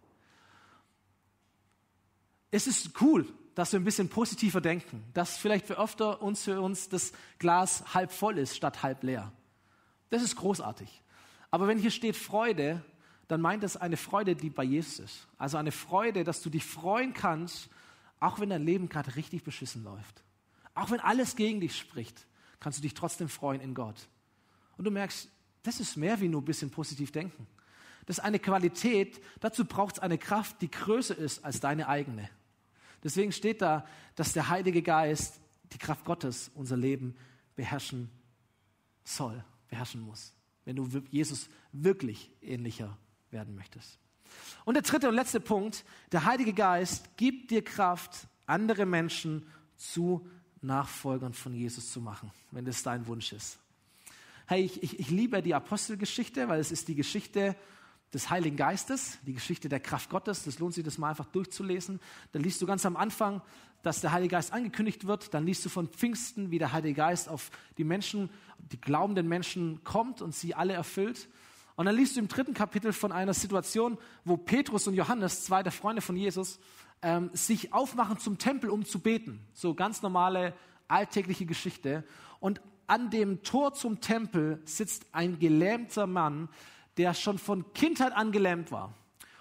[2.53, 6.61] Es ist cool, dass wir ein bisschen positiver denken, dass vielleicht für öfter uns für
[6.61, 9.33] uns das Glas halb voll ist statt halb leer.
[10.11, 11.03] Das ist großartig.
[11.51, 12.83] Aber wenn hier steht Freude,
[13.29, 15.29] dann meint es eine Freude, die bei Jesus ist.
[15.39, 17.69] Also eine Freude, dass du dich freuen kannst,
[18.19, 20.23] auch wenn dein Leben gerade richtig beschissen läuft.
[20.75, 22.27] Auch wenn alles gegen dich spricht,
[22.61, 24.09] kannst du dich trotzdem freuen in Gott.
[24.77, 25.29] Und du merkst,
[25.63, 27.47] das ist mehr wie nur ein bisschen positiv denken.
[28.07, 32.29] Das ist eine Qualität, dazu braucht es eine Kraft, die größer ist als deine eigene.
[33.03, 35.41] Deswegen steht da, dass der Heilige Geist,
[35.73, 37.17] die Kraft Gottes, unser Leben
[37.57, 38.11] beherrschen
[39.05, 40.35] soll, beherrschen muss.
[40.65, 42.97] Wenn du Jesus wirklich ähnlicher
[43.31, 43.99] werden möchtest.
[44.65, 49.47] Und der dritte und letzte Punkt, der Heilige Geist gibt dir Kraft, andere Menschen
[49.77, 50.27] zu
[50.63, 53.59] Nachfolgern von Jesus zu machen, wenn das dein Wunsch ist.
[54.47, 57.57] Hey, ich, ich, ich liebe die Apostelgeschichte, weil es ist die Geschichte
[58.13, 60.45] des Heiligen Geistes, die Geschichte der Kraft Gottes.
[60.45, 62.01] Das lohnt sich, das mal einfach durchzulesen.
[62.33, 63.41] Dann liest du ganz am Anfang,
[63.83, 65.33] dass der Heilige Geist angekündigt wird.
[65.33, 69.85] Dann liest du von Pfingsten, wie der Heilige Geist auf die Menschen, die glaubenden Menschen
[69.85, 71.29] kommt und sie alle erfüllt.
[71.77, 75.63] Und dann liest du im dritten Kapitel von einer Situation, wo Petrus und Johannes, zwei
[75.63, 76.59] der Freunde von Jesus,
[77.03, 79.47] ähm, sich aufmachen zum Tempel, um zu beten.
[79.53, 80.55] So ganz normale
[80.89, 82.05] alltägliche Geschichte.
[82.41, 86.49] Und an dem Tor zum Tempel sitzt ein gelähmter Mann,
[86.97, 88.95] der schon von Kindheit an gelähmt war.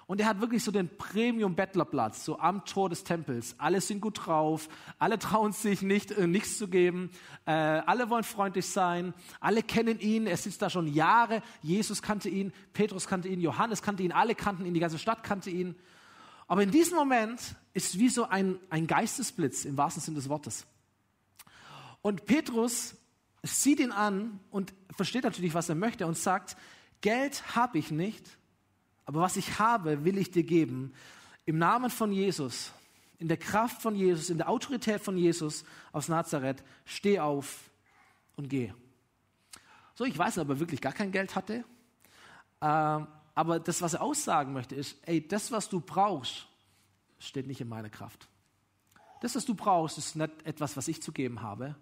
[0.10, 3.54] Und er hat wirklich so den Premium-Bettlerplatz, so am Tor des Tempels.
[3.60, 4.68] Alle sind gut drauf,
[4.98, 7.12] alle trauen sich nicht, äh, nichts zu geben,
[7.46, 11.44] äh, alle wollen freundlich sein, alle kennen ihn, er sitzt da schon Jahre.
[11.62, 15.22] Jesus kannte ihn, Petrus kannte ihn, Johannes kannte ihn, alle kannten ihn, die ganze Stadt
[15.22, 15.76] kannte ihn.
[16.50, 17.40] Aber in diesem Moment
[17.74, 20.66] ist wie so ein, ein Geistesblitz im wahrsten Sinne des Wortes.
[22.02, 22.96] Und Petrus
[23.44, 26.58] sieht ihn an und versteht natürlich, was er möchte und sagt,
[27.02, 28.26] Geld habe ich nicht,
[29.06, 30.92] aber was ich habe, will ich dir geben.
[31.46, 32.72] Im Namen von Jesus,
[33.20, 37.70] in der Kraft von Jesus, in der Autorität von Jesus aus Nazareth, steh auf
[38.38, 38.74] und geh.
[39.94, 41.64] So, ich weiß aber wirklich gar kein Geld hatte.
[42.60, 46.48] Ähm, aber das, was er aussagen möchte, ist, ey, das, was du brauchst,
[47.20, 48.28] steht nicht in meiner Kraft.
[49.22, 51.76] Das, was du brauchst, ist nicht etwas, was ich zu geben habe.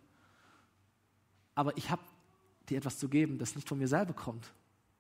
[1.56, 2.02] Aber ich habe
[2.70, 4.52] dir etwas zu geben, das nicht von mir selber kommt,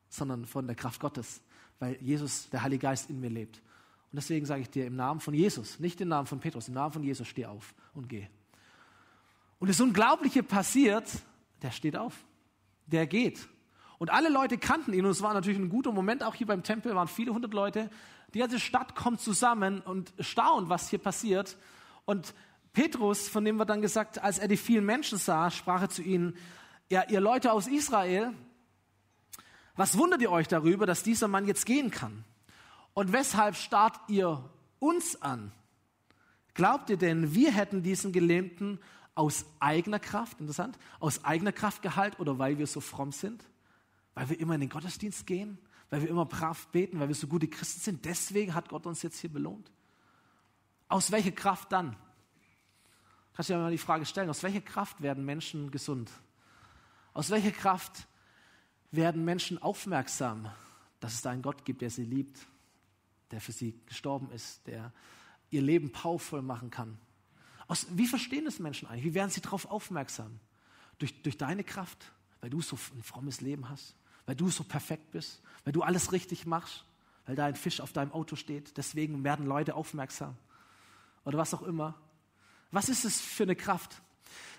[0.10, 1.42] sondern von der Kraft Gottes
[1.80, 3.58] weil Jesus, der Heilige Geist in mir lebt.
[3.58, 6.74] Und deswegen sage ich dir im Namen von Jesus, nicht im Namen von Petrus, im
[6.74, 8.28] Namen von Jesus, steh auf und geh.
[9.60, 11.06] Und das Unglaubliche passiert,
[11.62, 12.14] der steht auf,
[12.86, 13.48] der geht.
[13.98, 16.64] Und alle Leute kannten ihn und es war natürlich ein guter Moment, auch hier beim
[16.64, 17.90] Tempel waren viele hundert Leute.
[18.34, 21.58] Die ganze Stadt kommt zusammen und staunt, was hier passiert.
[22.06, 22.34] Und
[22.74, 26.04] Petrus, von dem wird dann gesagt, als er die vielen Menschen sah, sprach er zu
[26.04, 26.36] ihnen,
[26.90, 28.34] ja, ihr Leute aus Israel,
[29.76, 32.24] was wundert ihr euch darüber, dass dieser Mann jetzt gehen kann?
[32.94, 34.44] Und weshalb starrt ihr
[34.80, 35.52] uns an?
[36.54, 38.80] Glaubt ihr denn, wir hätten diesen Gelähmten
[39.16, 43.44] aus eigener Kraft, interessant, aus eigener Kraft geheilt oder weil wir so fromm sind?
[44.18, 45.60] Weil wir immer in den Gottesdienst gehen?
[45.92, 47.00] Weil wir immer brav beten?
[47.00, 48.06] Weil wir so gute Christen sind?
[48.06, 49.72] Deswegen hat Gott uns jetzt hier belohnt?
[50.88, 51.96] Aus welcher Kraft dann?
[53.36, 56.10] Kannst du dir mal die Frage stellen, aus welcher Kraft werden Menschen gesund?
[57.14, 58.08] Aus welcher Kraft
[58.90, 60.50] werden Menschen aufmerksam,
[61.00, 62.40] dass es da einen Gott gibt, der sie liebt,
[63.30, 64.92] der für sie gestorben ist, der
[65.52, 66.98] ihr Leben powervoll machen kann.
[67.68, 69.06] Aus, wie verstehen das Menschen eigentlich?
[69.06, 70.40] Wie werden sie darauf aufmerksam?
[70.98, 73.96] Durch, durch deine Kraft, weil du so ein frommes Leben hast,
[74.28, 76.86] weil du so perfekt bist, weil du alles richtig machst,
[77.26, 78.78] weil da ein Fisch auf deinem Auto steht.
[78.78, 80.36] Deswegen werden Leute aufmerksam.
[81.26, 81.96] Oder was auch immer.
[82.72, 84.02] Was ist es für eine Kraft?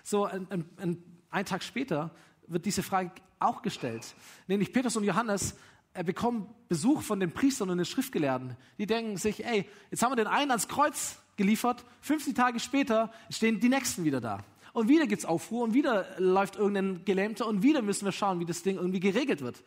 [0.03, 2.11] So, ein, ein, ein, ein Tag später
[2.47, 4.13] wird diese Frage auch gestellt.
[4.47, 5.55] Nämlich Petrus und Johannes
[5.93, 8.55] er bekommen Besuch von den Priestern und den Schriftgelehrten.
[8.77, 13.11] Die denken sich, ey, jetzt haben wir den einen ans Kreuz geliefert, 50 Tage später
[13.29, 14.43] stehen die Nächsten wieder da.
[14.73, 18.45] Und wieder gibt's Aufruhr und wieder läuft irgendein Gelähmter und wieder müssen wir schauen, wie
[18.45, 19.63] das Ding irgendwie geregelt wird.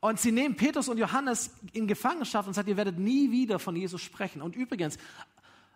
[0.00, 3.76] Und sie nehmen Petrus und Johannes in Gefangenschaft und sagen, ihr werdet nie wieder von
[3.76, 4.40] Jesus sprechen.
[4.40, 4.96] Und übrigens,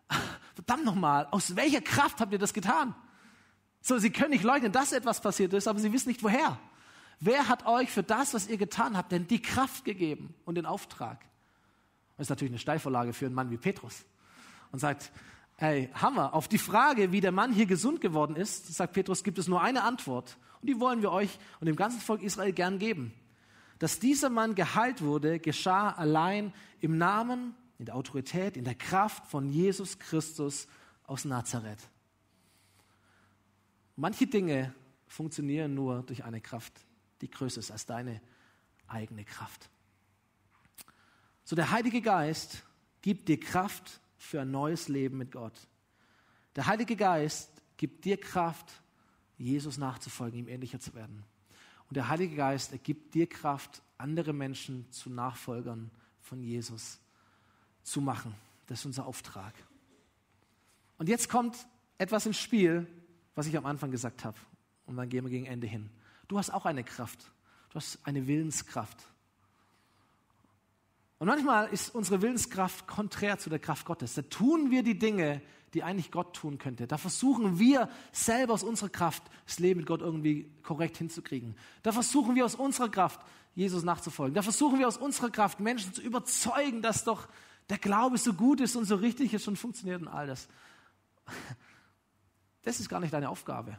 [0.54, 2.94] verdammt nochmal, aus welcher Kraft habt ihr das getan?
[3.82, 6.58] So, sie können nicht leugnen, dass etwas passiert ist, aber sie wissen nicht woher.
[7.20, 10.64] Wer hat euch für das, was ihr getan habt, denn die Kraft gegeben und den
[10.64, 11.20] Auftrag?
[12.16, 14.04] Das ist natürlich eine Steilvorlage für einen Mann wie Petrus.
[14.72, 15.12] Und sagt,
[15.58, 19.38] ey, Hammer, auf die Frage, wie der Mann hier gesund geworden ist, sagt Petrus, gibt
[19.38, 20.36] es nur eine Antwort.
[20.60, 23.12] Und die wollen wir euch und dem ganzen Volk Israel gern geben.
[23.78, 29.26] Dass dieser Mann geheilt wurde, geschah allein im Namen, in der Autorität, in der Kraft
[29.26, 30.66] von Jesus Christus
[31.06, 31.88] aus Nazareth.
[33.96, 34.74] Manche Dinge
[35.06, 36.72] funktionieren nur durch eine Kraft,
[37.20, 38.20] die größer ist als deine
[38.86, 39.68] eigene Kraft.
[41.44, 42.62] So der Heilige Geist
[43.02, 45.68] gibt dir Kraft für ein neues Leben mit Gott.
[46.56, 48.82] Der Heilige Geist gibt dir Kraft,
[49.38, 51.24] Jesus nachzufolgen, ihm ähnlicher zu werden.
[51.88, 56.98] Und der Heilige Geist ergibt dir Kraft, andere Menschen zu Nachfolgern von Jesus
[57.82, 58.34] zu machen.
[58.66, 59.54] Das ist unser Auftrag.
[60.96, 61.66] Und jetzt kommt
[61.98, 62.86] etwas ins Spiel,
[63.34, 64.38] was ich am Anfang gesagt habe.
[64.86, 65.90] Und dann gehen wir gegen Ende hin.
[66.28, 67.30] Du hast auch eine Kraft.
[67.70, 69.06] Du hast eine Willenskraft.
[71.18, 74.14] Und manchmal ist unsere Willenskraft konträr zu der Kraft Gottes.
[74.14, 75.42] Da tun wir die Dinge,
[75.74, 76.86] die eigentlich Gott tun könnte.
[76.86, 81.56] Da versuchen wir selber aus unserer Kraft das Leben mit Gott irgendwie korrekt hinzukriegen.
[81.82, 83.20] Da versuchen wir aus unserer Kraft
[83.54, 84.34] Jesus nachzufolgen.
[84.34, 87.28] Da versuchen wir aus unserer Kraft Menschen zu überzeugen, dass doch
[87.68, 90.48] der Glaube so gut ist und so richtig ist und funktioniert und all das.
[92.62, 93.78] Das ist gar nicht deine Aufgabe.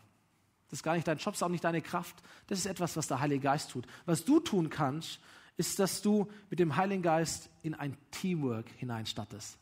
[0.69, 2.15] Das ist gar nicht dein Job, ist auch nicht deine Kraft.
[2.47, 3.85] Das ist etwas, was der Heilige Geist tut.
[4.05, 5.19] Was du tun kannst,
[5.57, 9.57] ist, dass du mit dem Heiligen Geist in ein Teamwork hineinstattest.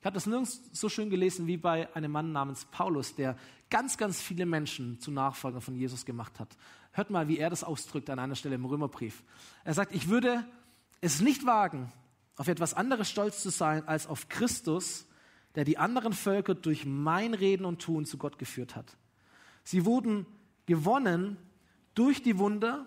[0.00, 3.36] Ich habe das nirgends so schön gelesen wie bei einem Mann namens Paulus, der
[3.70, 6.56] ganz, ganz viele Menschen zu Nachfolgern von Jesus gemacht hat.
[6.92, 9.24] Hört mal, wie er das ausdrückt an einer Stelle im Römerbrief.
[9.64, 10.44] Er sagt, ich würde
[11.00, 11.92] es nicht wagen,
[12.36, 15.06] auf etwas anderes stolz zu sein als auf Christus,
[15.56, 18.96] der die anderen Völker durch mein Reden und Tun zu Gott geführt hat.
[19.64, 20.26] Sie wurden
[20.66, 21.36] gewonnen
[21.94, 22.86] durch die Wunder,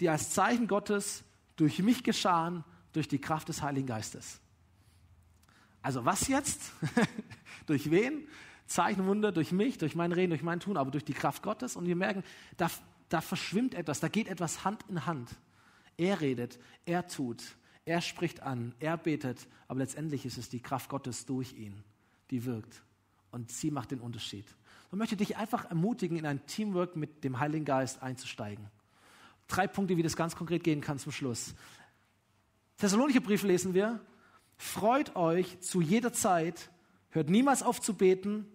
[0.00, 1.22] die als Zeichen Gottes
[1.58, 4.40] durch mich geschahen, durch die Kraft des Heiligen Geistes.
[5.82, 6.72] Also was jetzt?
[7.66, 8.26] durch wen?
[8.66, 11.76] Zeichen, Wunder, durch mich, durch mein Reden, durch mein Tun, aber durch die Kraft Gottes.
[11.76, 12.22] Und wir merken,
[12.56, 12.70] da,
[13.08, 15.30] da verschwimmt etwas, da geht etwas Hand in Hand.
[15.96, 17.42] Er redet, er tut,
[17.84, 21.82] er spricht an, er betet, aber letztendlich ist es die Kraft Gottes durch ihn,
[22.30, 22.82] die wirkt.
[23.30, 24.46] Und sie macht den Unterschied.
[24.90, 28.70] Ich möchte dich einfach ermutigen, in ein Teamwork mit dem Heiligen Geist einzusteigen.
[29.48, 31.54] Drei Punkte, wie das ganz konkret gehen kann zum Schluss.
[32.76, 34.00] Thessalonicher Brief lesen wir.
[34.56, 36.70] Freut euch zu jeder Zeit,
[37.10, 38.46] hört niemals auf zu beten,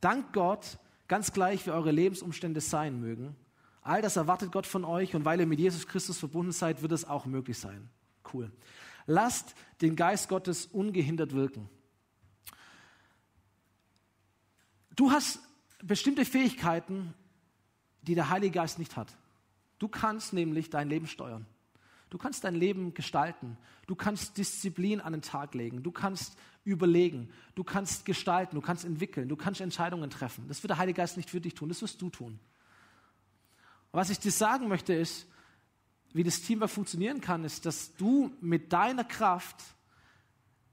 [0.00, 3.36] dankt Gott, ganz gleich wie eure Lebensumstände sein mögen.
[3.82, 6.92] All das erwartet Gott von euch und weil ihr mit Jesus Christus verbunden seid, wird
[6.92, 7.90] es auch möglich sein.
[8.32, 8.50] Cool.
[9.06, 11.68] Lasst den Geist Gottes ungehindert wirken.
[14.96, 15.40] Du hast
[15.82, 17.14] bestimmte Fähigkeiten,
[18.02, 19.16] die der Heilige Geist nicht hat.
[19.80, 21.46] Du kannst nämlich dein Leben steuern.
[22.10, 23.56] Du kannst dein Leben gestalten.
[23.86, 25.82] Du kannst Disziplin an den Tag legen.
[25.82, 27.30] Du kannst überlegen.
[27.54, 28.56] Du kannst gestalten.
[28.56, 29.28] Du kannst entwickeln.
[29.28, 30.46] Du kannst Entscheidungen treffen.
[30.48, 31.70] Das wird der Heilige Geist nicht für dich tun.
[31.70, 32.38] Das wirst du tun.
[33.92, 35.26] Und was ich dir sagen möchte ist,
[36.12, 39.56] wie das Teamwork funktionieren kann, ist, dass du mit deiner Kraft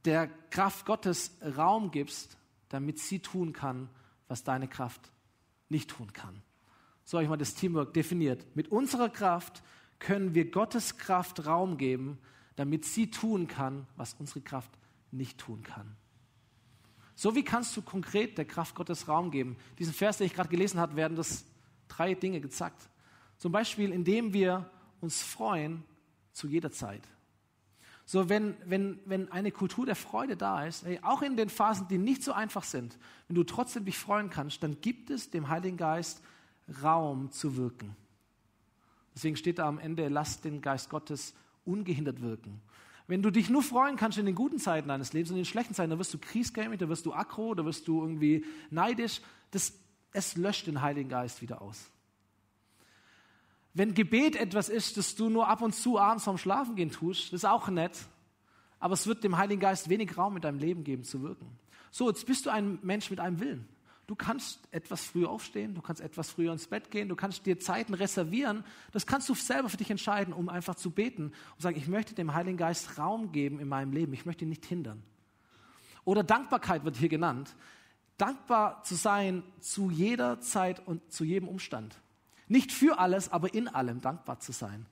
[0.03, 2.37] der Kraft Gottes Raum gibst,
[2.69, 3.89] damit sie tun kann,
[4.27, 5.11] was deine Kraft
[5.69, 6.41] nicht tun kann.
[7.07, 8.45] So habe ich mal das Teamwork definiert.
[8.53, 9.63] Mit unserer Kraft
[9.97, 12.17] können wir Gottes Kraft Raum geben,
[12.57, 14.69] damit sie tun kann, was unsere Kraft
[15.11, 15.95] nicht tun kann.
[17.15, 19.55] So wie kannst du konkret der Kraft Gottes Raum geben?
[19.79, 21.45] Diesen Vers, den ich gerade gelesen habe, werden das
[21.87, 22.89] drei Dinge gezeigt.
[23.37, 25.85] Zum Beispiel, indem wir uns freuen
[26.33, 27.07] zu jeder Zeit.
[28.03, 31.87] So, wenn, wenn, wenn eine Kultur der Freude da ist, ey, auch in den Phasen,
[31.87, 35.47] die nicht so einfach sind, wenn du trotzdem dich freuen kannst, dann gibt es dem
[35.47, 36.21] Heiligen Geist
[36.83, 37.95] Raum zu wirken.
[39.15, 41.33] Deswegen steht da am Ende, lass den Geist Gottes
[41.65, 42.61] ungehindert wirken.
[43.07, 45.49] Wenn du dich nur freuen kannst in den guten Zeiten deines Lebens und in den
[45.49, 49.21] schlechten Zeiten, dann wirst du kriesgämig, dann wirst du aggro, dann wirst du irgendwie neidisch.
[49.51, 49.73] Das,
[50.11, 51.89] es löscht den Heiligen Geist wieder aus.
[53.73, 57.41] Wenn Gebet etwas ist, das du nur ab und zu abends vorm Schlafengehen tust, das
[57.41, 57.97] ist auch nett,
[58.79, 61.47] aber es wird dem Heiligen Geist wenig Raum in deinem Leben geben zu wirken.
[61.91, 63.67] So, jetzt bist du ein Mensch mit einem Willen.
[64.07, 67.59] Du kannst etwas früher aufstehen, du kannst etwas früher ins Bett gehen, du kannst dir
[67.59, 68.63] Zeiten reservieren.
[68.93, 72.15] Das kannst du selber für dich entscheiden, um einfach zu beten und sagen, ich möchte
[72.15, 75.03] dem Heiligen Geist Raum geben in meinem Leben, ich möchte ihn nicht hindern.
[76.05, 77.53] Oder Dankbarkeit wird hier genannt.
[78.17, 81.97] Dankbar zu sein zu jeder Zeit und zu jedem Umstand.
[82.47, 84.85] Nicht für alles, aber in allem dankbar zu sein.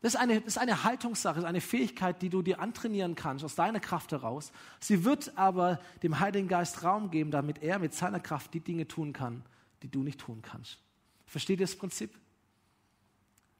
[0.00, 3.16] Das ist, eine, das ist eine Haltungssache, das ist eine Fähigkeit, die du dir antrainieren
[3.16, 4.52] kannst, aus deiner Kraft heraus.
[4.78, 8.86] Sie wird aber dem Heiligen Geist Raum geben, damit er mit seiner Kraft die Dinge
[8.86, 9.44] tun kann,
[9.82, 10.78] die du nicht tun kannst.
[11.26, 12.16] Versteht ihr das Prinzip?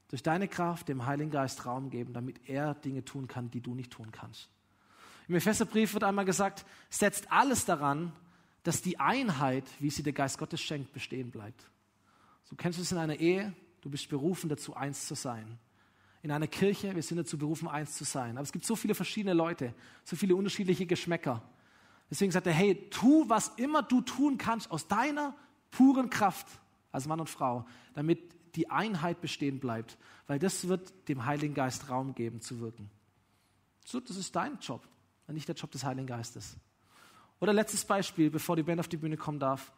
[0.08, 3.74] Durch deine Kraft dem Heiligen Geist Raum geben, damit er Dinge tun kann, die du
[3.74, 4.48] nicht tun kannst.
[5.26, 8.12] Im Epheserbrief wird einmal gesagt, setzt alles daran,
[8.62, 11.68] dass die Einheit, wie sie der Geist Gottes schenkt, bestehen bleibt.
[12.44, 15.58] So kennst du es in einer Ehe, du bist berufen dazu, eins zu sein
[16.22, 18.36] in einer Kirche, wir sind dazu berufen, eins zu sein.
[18.36, 21.42] Aber es gibt so viele verschiedene Leute, so viele unterschiedliche Geschmäcker.
[22.10, 25.34] Deswegen sagt er, hey, tu, was immer du tun kannst aus deiner
[25.70, 26.46] puren Kraft
[26.90, 31.90] als Mann und Frau, damit die Einheit bestehen bleibt, weil das wird dem Heiligen Geist
[31.90, 32.90] Raum geben zu wirken.
[33.84, 34.86] So, das ist dein Job,
[35.28, 36.56] nicht der Job des Heiligen Geistes.
[37.40, 39.72] Oder letztes Beispiel, bevor die Band auf die Bühne kommen darf.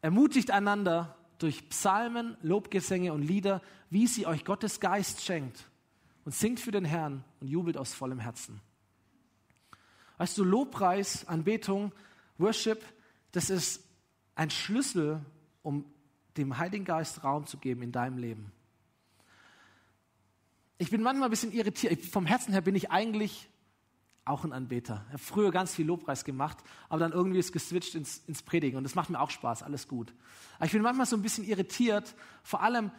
[0.00, 5.68] Ermutigt einander, durch Psalmen, Lobgesänge und Lieder, wie sie euch Gottes Geist schenkt.
[6.24, 8.60] Und singt für den Herrn und jubelt aus vollem Herzen.
[10.18, 11.92] Weißt du, Lobpreis, Anbetung,
[12.38, 12.84] Worship,
[13.32, 13.82] das ist
[14.34, 15.20] ein Schlüssel,
[15.62, 15.84] um
[16.36, 18.52] dem Heiligen Geist Raum zu geben in deinem Leben.
[20.78, 22.04] Ich bin manchmal ein bisschen irritiert.
[22.04, 23.48] Vom Herzen her bin ich eigentlich
[24.24, 25.04] auch ein Anbeter.
[25.08, 26.58] Ich habe früher ganz viel Lobpreis gemacht,
[26.88, 29.88] aber dann irgendwie ist geswitcht ins, ins Predigen und das macht mir auch Spaß, alles
[29.88, 30.14] gut.
[30.56, 32.90] Aber ich bin manchmal so ein bisschen irritiert, vor allem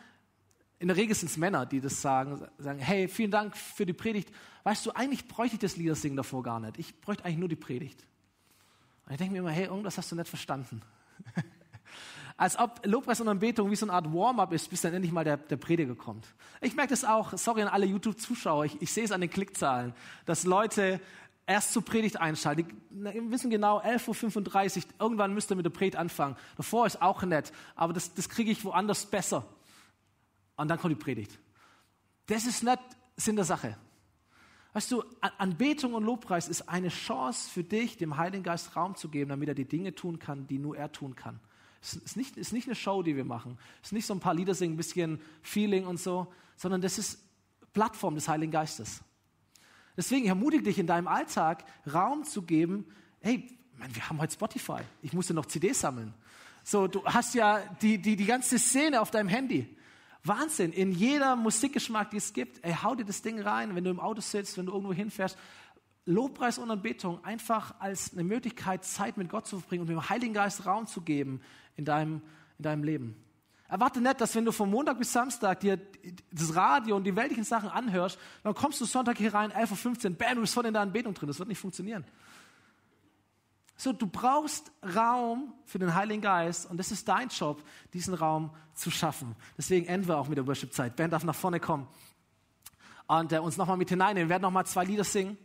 [0.80, 3.94] in der Regel sind es Männer, die das sagen, sagen, hey, vielen Dank für die
[3.94, 4.30] Predigt.
[4.64, 6.78] Weißt du, eigentlich bräuchte ich das Liedersingen davor gar nicht.
[6.78, 8.06] Ich bräuchte eigentlich nur die Predigt.
[9.06, 10.82] Und ich denke mir immer, hey, irgendwas hast du nicht verstanden.
[12.36, 15.24] Als ob Lobpreis und Anbetung wie so eine Art Warm-up ist, bis dann endlich mal
[15.24, 16.26] der, der Prediger kommt.
[16.62, 19.94] Ich merke das auch, sorry an alle YouTube-Zuschauer, ich, ich sehe es an den Klickzahlen,
[20.26, 21.00] dass Leute
[21.46, 22.68] erst zur Predigt einschalten.
[22.90, 26.36] Die wissen genau, 11.35 Uhr, irgendwann müsst ihr mit der Predigt anfangen.
[26.58, 29.46] Davor ist auch nett, aber das, das kriege ich woanders besser.
[30.56, 31.40] Und dann kommt die Predigt.
[32.28, 32.80] Das ist nicht
[33.18, 33.78] Sinn der Sache.
[34.74, 35.04] Weißt du,
[35.38, 39.48] Anbetung und Lobpreis ist eine Chance für dich, dem Heiligen Geist Raum zu geben, damit
[39.48, 41.40] er die Dinge tun kann, die nur er tun kann.
[41.84, 43.58] Es ist nicht, ist nicht eine Show, die wir machen.
[43.82, 46.98] Es ist nicht so ein paar Lieder singen, ein bisschen Feeling und so, sondern das
[46.98, 47.20] ist
[47.74, 49.02] Plattform des Heiligen Geistes.
[49.98, 52.86] Deswegen ermutige dich in deinem Alltag Raum zu geben.
[53.20, 54.80] Hey, man, wir haben heute Spotify.
[55.02, 56.14] Ich musste noch CDs sammeln.
[56.64, 59.68] So, du hast ja die, die, die ganze Szene auf deinem Handy.
[60.24, 60.72] Wahnsinn.
[60.72, 64.00] In jeder Musikgeschmack, die es gibt, ey, hau dir das Ding rein, wenn du im
[64.00, 65.38] Auto sitzt, wenn du irgendwo hinfährst.
[66.06, 70.34] Lobpreis und Anbetung einfach als eine Möglichkeit, Zeit mit Gott zu verbringen und dem Heiligen
[70.34, 71.42] Geist Raum zu geben
[71.76, 72.22] in deinem,
[72.58, 73.16] in deinem Leben.
[73.68, 75.80] Erwarte nicht, dass wenn du von Montag bis Samstag dir
[76.32, 80.16] das Radio und die weltlichen Sachen anhörst, dann kommst du Sonntag hier rein, 11.15 Uhr,
[80.16, 81.28] bam, du bist voll in der Anbetung drin.
[81.28, 82.06] Das wird nicht funktionieren.
[83.76, 87.64] So, du brauchst Raum für den Heiligen Geist und das ist dein Job,
[87.94, 89.36] diesen Raum zu schaffen.
[89.58, 90.96] Deswegen enden wir auch mit der Worship-Zeit.
[90.96, 91.88] Ben darf nach vorne kommen
[93.08, 94.30] und äh, uns nochmal mit hineinnehmen.
[94.30, 95.38] Wir werden nochmal zwei Lieder singen,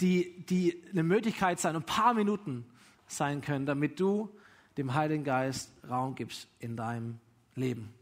[0.00, 2.66] die, die eine Möglichkeit sein, ein paar Minuten
[3.08, 4.30] sein können, damit du
[4.76, 7.18] dem Heiligen Geist Raum gibst in deinem
[7.54, 7.92] Leben.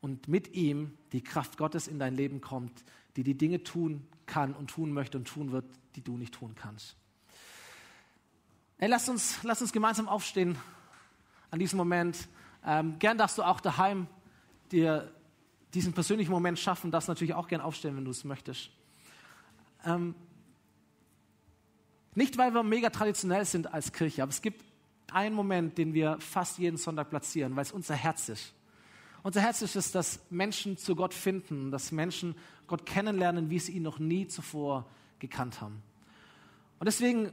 [0.00, 2.84] Und mit ihm die Kraft Gottes in dein Leben kommt,
[3.16, 5.64] die die Dinge tun kann und tun möchte und tun wird,
[5.96, 6.96] die du nicht tun kannst.
[8.76, 10.58] Hey, lass uns, lass uns gemeinsam aufstehen
[11.50, 12.28] an diesem Moment.
[12.66, 14.08] Ähm, gern darfst du auch daheim
[14.72, 15.10] dir
[15.72, 18.70] diesen persönlichen Moment schaffen, darfst natürlich auch gern aufstehen, wenn du es möchtest.
[19.84, 20.14] Ähm,
[22.14, 24.64] nicht, weil wir mega traditionell sind als Kirche, aber es gibt
[25.12, 28.54] einen Moment, den wir fast jeden Sonntag platzieren, weil es unser Herz ist.
[29.22, 32.34] Unser Herz ist es, dass Menschen zu Gott finden, dass Menschen
[32.66, 34.86] Gott kennenlernen, wie sie ihn noch nie zuvor
[35.18, 35.82] gekannt haben.
[36.78, 37.32] Und deswegen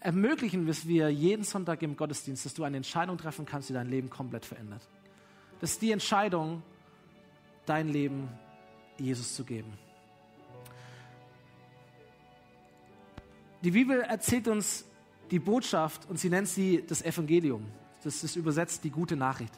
[0.00, 3.72] ermöglichen wir es wir jeden Sonntag im Gottesdienst, dass du eine Entscheidung treffen kannst, die
[3.72, 4.82] dein Leben komplett verändert.
[5.60, 6.62] Das ist die Entscheidung,
[7.66, 8.28] dein Leben
[8.98, 9.72] Jesus zu geben.
[13.62, 14.84] Die Bibel erzählt uns
[15.30, 17.66] die Botschaft und sie nennt sie das Evangelium.
[18.04, 19.52] Das ist übersetzt die gute Nachricht.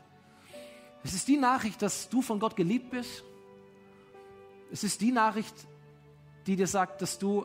[1.04, 3.22] Es ist die Nachricht, dass du von Gott geliebt bist.
[4.72, 5.54] Es ist die Nachricht,
[6.46, 7.44] die dir sagt, dass du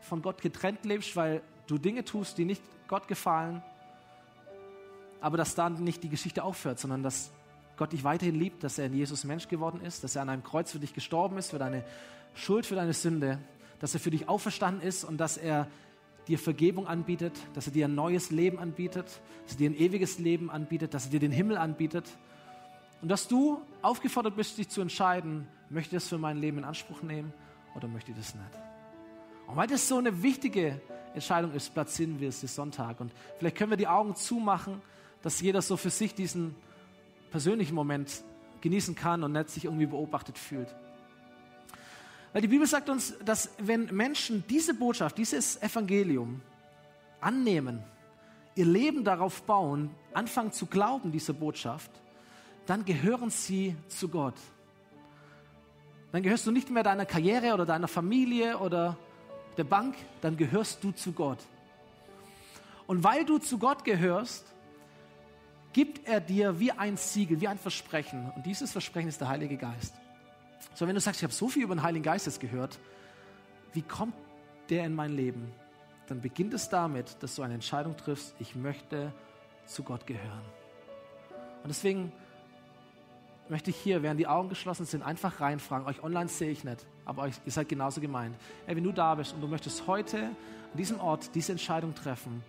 [0.00, 3.62] von Gott getrennt lebst, weil du Dinge tust, die nicht Gott gefallen.
[5.20, 7.30] Aber dass dann nicht die Geschichte aufhört, sondern dass
[7.76, 10.44] Gott dich weiterhin liebt, dass er in Jesus Mensch geworden ist, dass er an einem
[10.44, 11.84] Kreuz für dich gestorben ist, für deine
[12.34, 13.38] Schuld, für deine Sünde,
[13.80, 15.66] dass er für dich auferstanden ist und dass er
[16.30, 20.18] dir Vergebung anbietet, dass er dir ein neues Leben anbietet, dass er dir ein ewiges
[20.18, 22.08] Leben anbietet, dass er dir den Himmel anbietet.
[23.02, 26.64] Und dass du aufgefordert bist, dich zu entscheiden, möchte ich das für mein Leben in
[26.64, 27.32] Anspruch nehmen
[27.74, 28.50] oder möchte ich das nicht.
[29.46, 30.80] Und weil das so eine wichtige
[31.14, 33.00] Entscheidung ist, platzieren wir es bis Sonntag.
[33.00, 34.80] Und vielleicht können wir die Augen zumachen,
[35.22, 36.54] dass jeder so für sich diesen
[37.30, 38.22] persönlichen Moment
[38.60, 40.74] genießen kann und nicht sich irgendwie beobachtet fühlt.
[42.32, 46.40] Weil die Bibel sagt uns, dass wenn Menschen diese Botschaft, dieses Evangelium
[47.20, 47.82] annehmen,
[48.54, 51.90] ihr Leben darauf bauen, anfangen zu glauben, diese Botschaft,
[52.66, 54.36] dann gehören sie zu Gott.
[56.12, 58.96] Dann gehörst du nicht mehr deiner Karriere oder deiner Familie oder
[59.56, 61.38] der Bank, dann gehörst du zu Gott.
[62.86, 64.44] Und weil du zu Gott gehörst,
[65.72, 68.30] gibt er dir wie ein Siegel, wie ein Versprechen.
[68.34, 69.94] Und dieses Versprechen ist der Heilige Geist.
[70.74, 72.78] So, wenn du sagst, ich habe so viel über den Heiligen Geist gehört,
[73.72, 74.14] wie kommt
[74.68, 75.52] der in mein Leben?
[76.06, 79.12] Dann beginnt es damit, dass du eine Entscheidung triffst, ich möchte
[79.66, 80.42] zu Gott gehören.
[81.62, 82.12] Und deswegen
[83.48, 85.86] möchte ich hier, während die Augen geschlossen sind, einfach reinfragen.
[85.86, 88.36] Euch online sehe ich nicht, aber euch, ihr seid genauso gemeint.
[88.66, 92.42] Ey, wenn du da bist und du möchtest heute an diesem Ort diese Entscheidung treffen,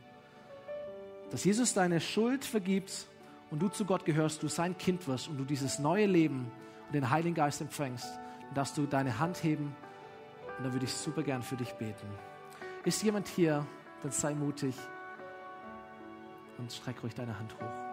[1.32, 3.08] dass Jesus deine Schuld vergibt
[3.50, 6.52] und du zu Gott gehörst, du sein Kind wirst und du dieses neue Leben
[6.94, 8.08] den Heiligen Geist empfängst,
[8.48, 9.76] dann darfst du deine Hand heben
[10.58, 12.08] und dann würde ich super gern für dich beten.
[12.84, 13.66] Ist jemand hier,
[14.02, 14.76] dann sei mutig
[16.58, 17.92] und streck ruhig deine Hand hoch.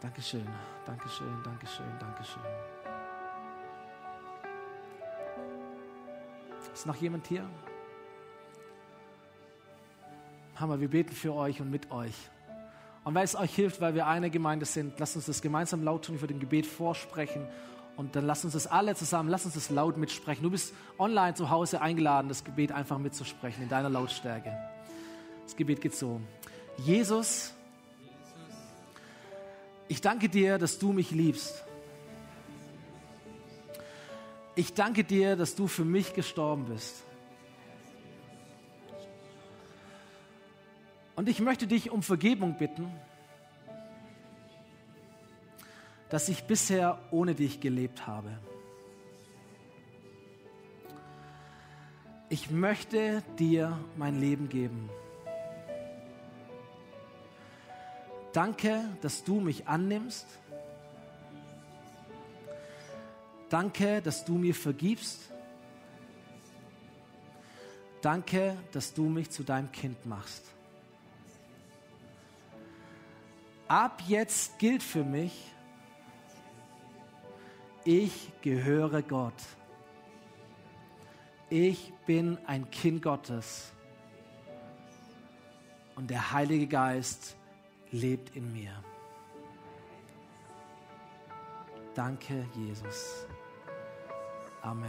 [0.00, 0.46] Dankeschön,
[0.84, 2.42] Dankeschön, Dankeschön, Dankeschön.
[6.72, 7.44] Ist noch jemand hier?
[10.54, 12.14] Hammer, wir beten für euch und mit euch.
[13.04, 16.04] Und weil es euch hilft, weil wir eine Gemeinde sind, lasst uns das gemeinsam laut
[16.04, 17.46] tun, für den Gebet vorsprechen.
[17.96, 20.42] Und dann lasst uns das alle zusammen, lasst uns das laut mitsprechen.
[20.42, 24.56] Du bist online zu Hause eingeladen, das Gebet einfach mitzusprechen in deiner Lautstärke.
[25.44, 26.20] Das Gebet geht so.
[26.76, 27.52] Jesus,
[29.88, 31.64] ich danke dir, dass du mich liebst.
[34.54, 37.04] Ich danke dir, dass du für mich gestorben bist.
[41.18, 42.92] Und ich möchte dich um Vergebung bitten,
[46.10, 48.38] dass ich bisher ohne dich gelebt habe.
[52.28, 54.88] Ich möchte dir mein Leben geben.
[58.32, 60.28] Danke, dass du mich annimmst.
[63.48, 65.32] Danke, dass du mir vergibst.
[68.02, 70.54] Danke, dass du mich zu deinem Kind machst.
[73.68, 75.52] Ab jetzt gilt für mich,
[77.84, 79.34] ich gehöre Gott.
[81.50, 83.72] Ich bin ein Kind Gottes.
[85.96, 87.36] Und der Heilige Geist
[87.90, 88.72] lebt in mir.
[91.94, 93.26] Danke, Jesus.
[94.62, 94.88] Amen.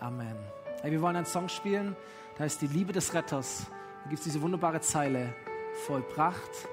[0.00, 0.36] Amen.
[0.82, 1.96] Hey, wir wollen einen Song spielen,
[2.36, 3.66] da ist die Liebe des Retters.
[4.04, 5.34] Da gibt es diese wunderbare Zeile.
[5.86, 6.68] Vollbracht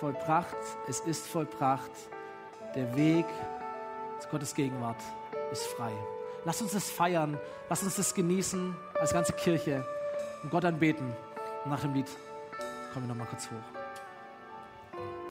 [0.00, 0.56] vollbracht,
[0.88, 1.90] es ist vollbracht.
[2.74, 3.26] Der Weg
[4.20, 5.00] zu Gottes Gegenwart
[5.52, 5.92] ist frei.
[6.44, 7.38] Lass uns das feiern,
[7.68, 9.84] lass uns das genießen als ganze Kirche
[10.42, 11.12] und Gott anbeten.
[11.64, 12.08] Und nach dem Lied
[12.92, 13.85] kommen wir nochmal kurz hoch.